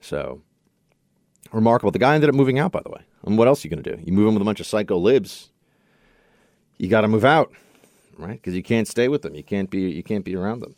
So 0.00 0.42
remarkable. 1.52 1.90
The 1.90 1.98
guy 1.98 2.14
ended 2.14 2.30
up 2.30 2.36
moving 2.36 2.58
out, 2.58 2.72
by 2.72 2.82
the 2.82 2.90
way. 2.90 3.02
And 3.24 3.38
what 3.38 3.48
else 3.48 3.64
are 3.64 3.68
you 3.68 3.74
going 3.74 3.82
to 3.82 3.96
do? 3.96 4.02
You 4.04 4.12
move 4.12 4.28
in 4.28 4.34
with 4.34 4.42
a 4.42 4.44
bunch 4.44 4.60
of 4.60 4.66
psycho 4.66 4.98
libs. 4.98 5.50
You 6.78 6.88
got 6.88 7.00
to 7.00 7.08
move 7.08 7.24
out, 7.24 7.52
right? 8.18 8.34
Because 8.34 8.54
you 8.54 8.62
can't 8.62 8.86
stay 8.86 9.08
with 9.08 9.22
them. 9.22 9.34
You 9.34 9.42
can't 9.42 9.70
be. 9.70 9.90
You 9.90 10.02
can't 10.02 10.24
be 10.24 10.36
around 10.36 10.60
them. 10.60 10.76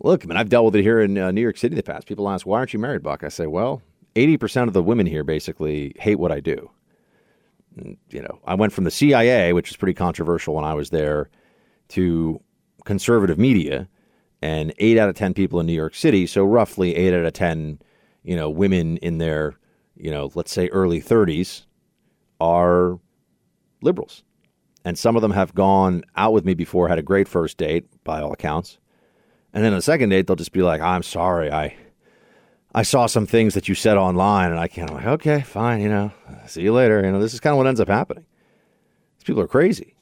Look, 0.00 0.24
I 0.24 0.26
mean, 0.26 0.36
I've 0.36 0.48
dealt 0.48 0.64
with 0.64 0.76
it 0.76 0.82
here 0.82 1.00
in 1.00 1.18
uh, 1.18 1.30
New 1.30 1.40
York 1.42 1.56
City 1.56 1.76
the 1.76 1.82
past. 1.82 2.06
People 2.06 2.28
ask, 2.28 2.46
"Why 2.46 2.58
aren't 2.58 2.72
you 2.72 2.78
married, 2.78 3.02
Buck?" 3.02 3.22
I 3.22 3.28
say, 3.28 3.46
"Well, 3.46 3.82
eighty 4.16 4.36
percent 4.36 4.68
of 4.68 4.74
the 4.74 4.82
women 4.82 5.06
here 5.06 5.24
basically 5.24 5.94
hate 5.98 6.18
what 6.18 6.32
I 6.32 6.40
do." 6.40 6.70
You 8.10 8.22
know, 8.22 8.40
I 8.46 8.54
went 8.54 8.72
from 8.72 8.84
the 8.84 8.90
CIA, 8.90 9.52
which 9.52 9.70
was 9.70 9.76
pretty 9.76 9.94
controversial 9.94 10.54
when 10.54 10.64
I 10.64 10.74
was 10.74 10.90
there, 10.90 11.30
to 11.90 12.40
conservative 12.84 13.38
media, 13.38 13.88
and 14.42 14.72
eight 14.78 14.98
out 14.98 15.08
of 15.08 15.14
ten 15.14 15.34
people 15.34 15.60
in 15.60 15.66
New 15.66 15.72
York 15.72 15.94
City, 15.94 16.26
so 16.26 16.44
roughly 16.44 16.94
eight 16.96 17.14
out 17.14 17.24
of 17.24 17.32
ten, 17.32 17.78
you 18.22 18.36
know, 18.36 18.48
women 18.48 18.96
in 18.98 19.18
their, 19.18 19.56
you 19.96 20.10
know, 20.10 20.30
let's 20.34 20.52
say 20.52 20.68
early 20.68 21.00
thirties, 21.00 21.66
are 22.40 22.98
liberals, 23.82 24.22
and 24.84 24.98
some 24.98 25.16
of 25.16 25.22
them 25.22 25.32
have 25.32 25.54
gone 25.54 26.04
out 26.16 26.32
with 26.32 26.44
me 26.44 26.54
before, 26.54 26.88
had 26.88 26.98
a 26.98 27.02
great 27.02 27.28
first 27.28 27.56
date 27.58 27.86
by 28.04 28.20
all 28.20 28.32
accounts, 28.32 28.78
and 29.52 29.64
then 29.64 29.72
on 29.72 29.78
the 29.78 29.82
second 29.82 30.08
date 30.10 30.26
they'll 30.26 30.36
just 30.36 30.52
be 30.52 30.62
like, 30.62 30.80
"I'm 30.80 31.02
sorry, 31.02 31.50
I." 31.50 31.76
I 32.74 32.82
saw 32.82 33.06
some 33.06 33.26
things 33.26 33.54
that 33.54 33.68
you 33.68 33.74
said 33.74 33.96
online, 33.96 34.50
and 34.50 34.60
I 34.60 34.68
can't. 34.68 34.92
Like, 34.92 35.06
okay, 35.06 35.40
fine, 35.40 35.80
you 35.80 35.88
know, 35.88 36.12
see 36.46 36.62
you 36.62 36.72
later. 36.72 37.02
You 37.04 37.12
know, 37.12 37.20
this 37.20 37.34
is 37.34 37.40
kind 37.40 37.52
of 37.52 37.58
what 37.58 37.66
ends 37.66 37.80
up 37.80 37.88
happening. 37.88 38.24
These 39.18 39.24
people 39.24 39.42
are 39.42 39.48
crazy, 39.48 39.94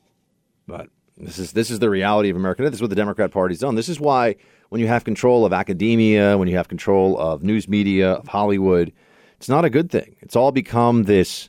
but 0.66 0.88
this 1.16 1.38
is 1.38 1.52
this 1.52 1.70
is 1.70 1.78
the 1.78 1.88
reality 1.90 2.28
of 2.28 2.36
America. 2.36 2.62
This 2.62 2.74
is 2.74 2.80
what 2.80 2.90
the 2.90 2.96
Democrat 2.96 3.30
Party's 3.30 3.60
done. 3.60 3.76
This 3.76 3.88
is 3.88 4.00
why 4.00 4.36
when 4.68 4.80
you 4.80 4.88
have 4.88 5.04
control 5.04 5.46
of 5.46 5.52
academia, 5.52 6.36
when 6.36 6.48
you 6.48 6.56
have 6.56 6.68
control 6.68 7.18
of 7.18 7.42
news 7.42 7.68
media, 7.68 8.12
of 8.14 8.28
Hollywood, 8.28 8.92
it's 9.36 9.48
not 9.48 9.64
a 9.64 9.70
good 9.70 9.90
thing. 9.90 10.16
It's 10.20 10.34
all 10.36 10.50
become 10.50 11.04
this 11.04 11.48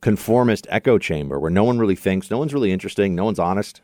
conformist 0.00 0.66
echo 0.70 0.98
chamber 0.98 1.38
where 1.38 1.50
no 1.50 1.64
one 1.64 1.78
really 1.78 1.96
thinks, 1.96 2.30
no 2.30 2.38
one's 2.38 2.54
really 2.54 2.72
interesting, 2.72 3.14
no 3.14 3.24
one's 3.24 3.38
honest. 3.38 3.82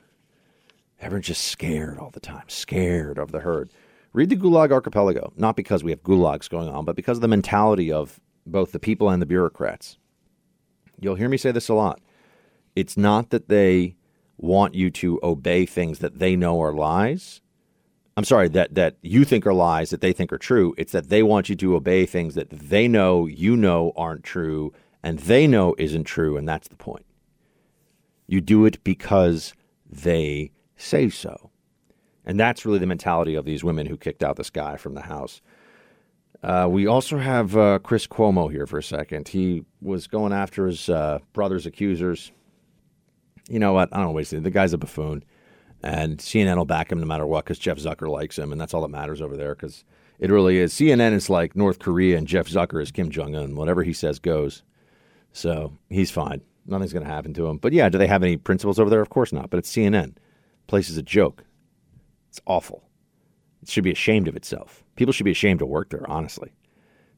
Everyone's 1.01 1.27
just 1.27 1.45
scared 1.45 1.99
all 1.99 2.11
the 2.11 2.21
time, 2.21 2.45
scared 2.49 3.19
of 3.19 3.33
the 3.33 3.41
herd. 3.41 3.71
Read 4.13 4.29
the 4.29 4.37
Gulag 4.37 4.73
Archipelago, 4.73 5.33
not 5.37 5.57
because 5.57 5.83
we 5.83 5.91
have 5.91 6.03
gulags 6.03 6.49
going 6.49 6.69
on, 6.69 6.85
but 6.85 6.97
because 6.97 7.19
of 7.19 7.23
the 7.23 7.29
mentality 7.29 7.91
of 7.91 8.21
both 8.47 8.73
the 8.73 8.79
people 8.79 9.09
and 9.09 9.23
the 9.23 9.27
bureaucrats. 9.27 9.97
You'll 11.01 11.15
hear 11.15 11.29
me 11.29 11.39
say 11.39 11.51
this 11.51 11.69
a 11.69 11.75
lot. 11.75 12.01
It's 12.77 12.97
not 12.97 13.31
that 13.31 13.49
they 13.49 13.97
want 14.37 14.75
you 14.75 14.91
to 14.91 15.19
obey 15.23 15.65
things 15.65 16.01
that 16.01 16.19
they 16.19 16.37
know 16.37 16.61
are 16.61 16.75
lies. 16.75 17.41
I'm 18.17 18.25
sorry, 18.25 18.49
that, 18.49 18.75
that 18.75 18.97
you 19.01 19.25
think 19.25 19.47
are 19.47 19.55
lies 19.55 19.91
that 19.91 20.03
they 20.03 20.13
think 20.13 20.33
are 20.33 20.39
true. 20.39 20.75
It's 20.77 20.93
that 20.93 21.09
they 21.09 21.23
want 21.23 21.49
you 21.49 21.57
to 21.57 21.77
obey 21.77 22.05
things 22.05 22.35
that 22.35 22.51
they 22.51 22.89
know 22.89 23.27
you 23.27 23.57
know 23.57 23.93
aren't 23.97 24.25
true 24.25 24.73
and 25.03 25.19
they 25.21 25.47
know 25.47 25.75
isn't 25.79 26.05
true, 26.05 26.37
and 26.37 26.49
that's 26.49 26.69
the 26.69 26.77
point. 26.77 27.07
You 28.27 28.41
do 28.41 28.65
it 28.67 28.83
because 28.85 29.55
they 29.91 30.53
say 30.77 31.09
so. 31.09 31.52
And 32.25 32.39
that's 32.39 32.65
really 32.65 32.79
the 32.79 32.87
mentality 32.87 33.35
of 33.35 33.45
these 33.45 33.65
women 33.65 33.87
who 33.87 33.97
kicked 33.97 34.23
out 34.23 34.37
this 34.37 34.51
guy 34.51 34.77
from 34.77 34.95
the 34.95 35.03
house. 35.03 35.41
Uh, 36.43 36.67
we 36.69 36.87
also 36.87 37.19
have 37.19 37.57
uh, 37.57 37.79
Chris 37.81 38.07
Cuomo 38.07 38.51
here 38.51 38.67
for 38.67 38.79
a 38.79 38.83
second. 38.83 39.29
He 39.29 39.65
was 39.81 40.07
going 40.07 40.33
after 40.33 40.67
his 40.67 40.89
uh, 40.89 41.19
brother's 41.33 41.67
accusers. 41.67 42.33
You 43.49 43.59
know 43.59 43.73
what? 43.73 43.89
I 43.93 43.99
don't 43.99 44.07
know 44.07 44.13
what 44.13 44.27
The 44.29 44.51
guy's 44.51 44.73
a 44.73 44.79
buffoon. 44.79 45.25
And 45.85 46.19
CNN 46.19 46.57
will 46.57 46.65
back 46.65 46.93
him 46.93 47.01
no 47.01 47.07
matter 47.07 47.27
what 47.27 47.45
because 47.45 47.59
Jeff 47.59 47.79
Zucker 47.79 48.09
likes 48.09 48.39
him. 48.39 48.53
And 48.53 48.61
that's 48.61 48.73
all 48.73 48.83
that 48.83 48.89
matters 48.89 49.21
over 49.21 49.37
there 49.37 49.55
because 49.55 49.85
it 50.19 50.31
really 50.31 50.59
is. 50.59 50.73
CNN 50.73 51.13
is 51.13 51.29
like 51.29 51.57
North 51.57 51.81
Korea 51.81 52.17
and 52.17 52.27
Jeff 52.27 52.47
Zucker 52.47 52.81
is 52.81 52.93
Kim 52.93 53.11
Jong 53.11 53.35
un. 53.35 53.57
Whatever 53.57 53.83
he 53.83 53.93
says 53.93 54.19
goes. 54.21 54.63
So 55.33 55.73
he's 55.91 56.11
fine. 56.11 56.41
Nothing's 56.67 56.93
going 56.93 57.05
to 57.05 57.11
happen 57.11 57.35
to 57.35 57.47
him. 57.47 57.57
But 57.57 57.73
yeah, 57.73 57.89
do 57.89 57.99
they 57.99 58.07
have 58.07 58.23
any 58.23 58.37
principles 58.37 58.79
over 58.79 58.91
there? 58.91 59.01
Of 59.01 59.11
course 59.11 59.33
not. 59.33 59.51
But 59.51 59.59
it's 59.59 59.73
CNN. 59.73 60.15
Place 60.69 60.89
is 60.89 60.97
a 60.97 61.03
joke. 61.03 61.45
It's 62.33 62.41
awful. 62.47 62.83
It 63.63 63.69
should 63.69 63.85
be 63.85 63.91
ashamed 63.91 64.27
of 64.27 64.37
itself. 64.37 64.83
People 64.97 65.13
should 65.13 65.25
be 65.25 65.33
ashamed 65.33 65.59
to 65.59 65.67
work 65.67 65.91
there, 65.91 66.09
honestly. 66.11 66.51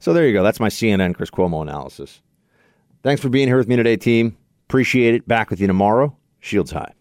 So 0.00 0.12
there 0.12 0.26
you 0.26 0.32
go. 0.32 0.42
That's 0.42 0.58
my 0.58 0.68
CNN 0.68 1.14
Chris 1.14 1.30
Cuomo 1.30 1.62
analysis. 1.62 2.20
Thanks 3.04 3.22
for 3.22 3.28
being 3.28 3.46
here 3.46 3.56
with 3.56 3.68
me 3.68 3.76
today, 3.76 3.94
team. 3.94 4.36
Appreciate 4.68 5.14
it. 5.14 5.28
Back 5.28 5.50
with 5.50 5.60
you 5.60 5.68
tomorrow. 5.68 6.16
Shields 6.40 6.72
high. 6.72 6.94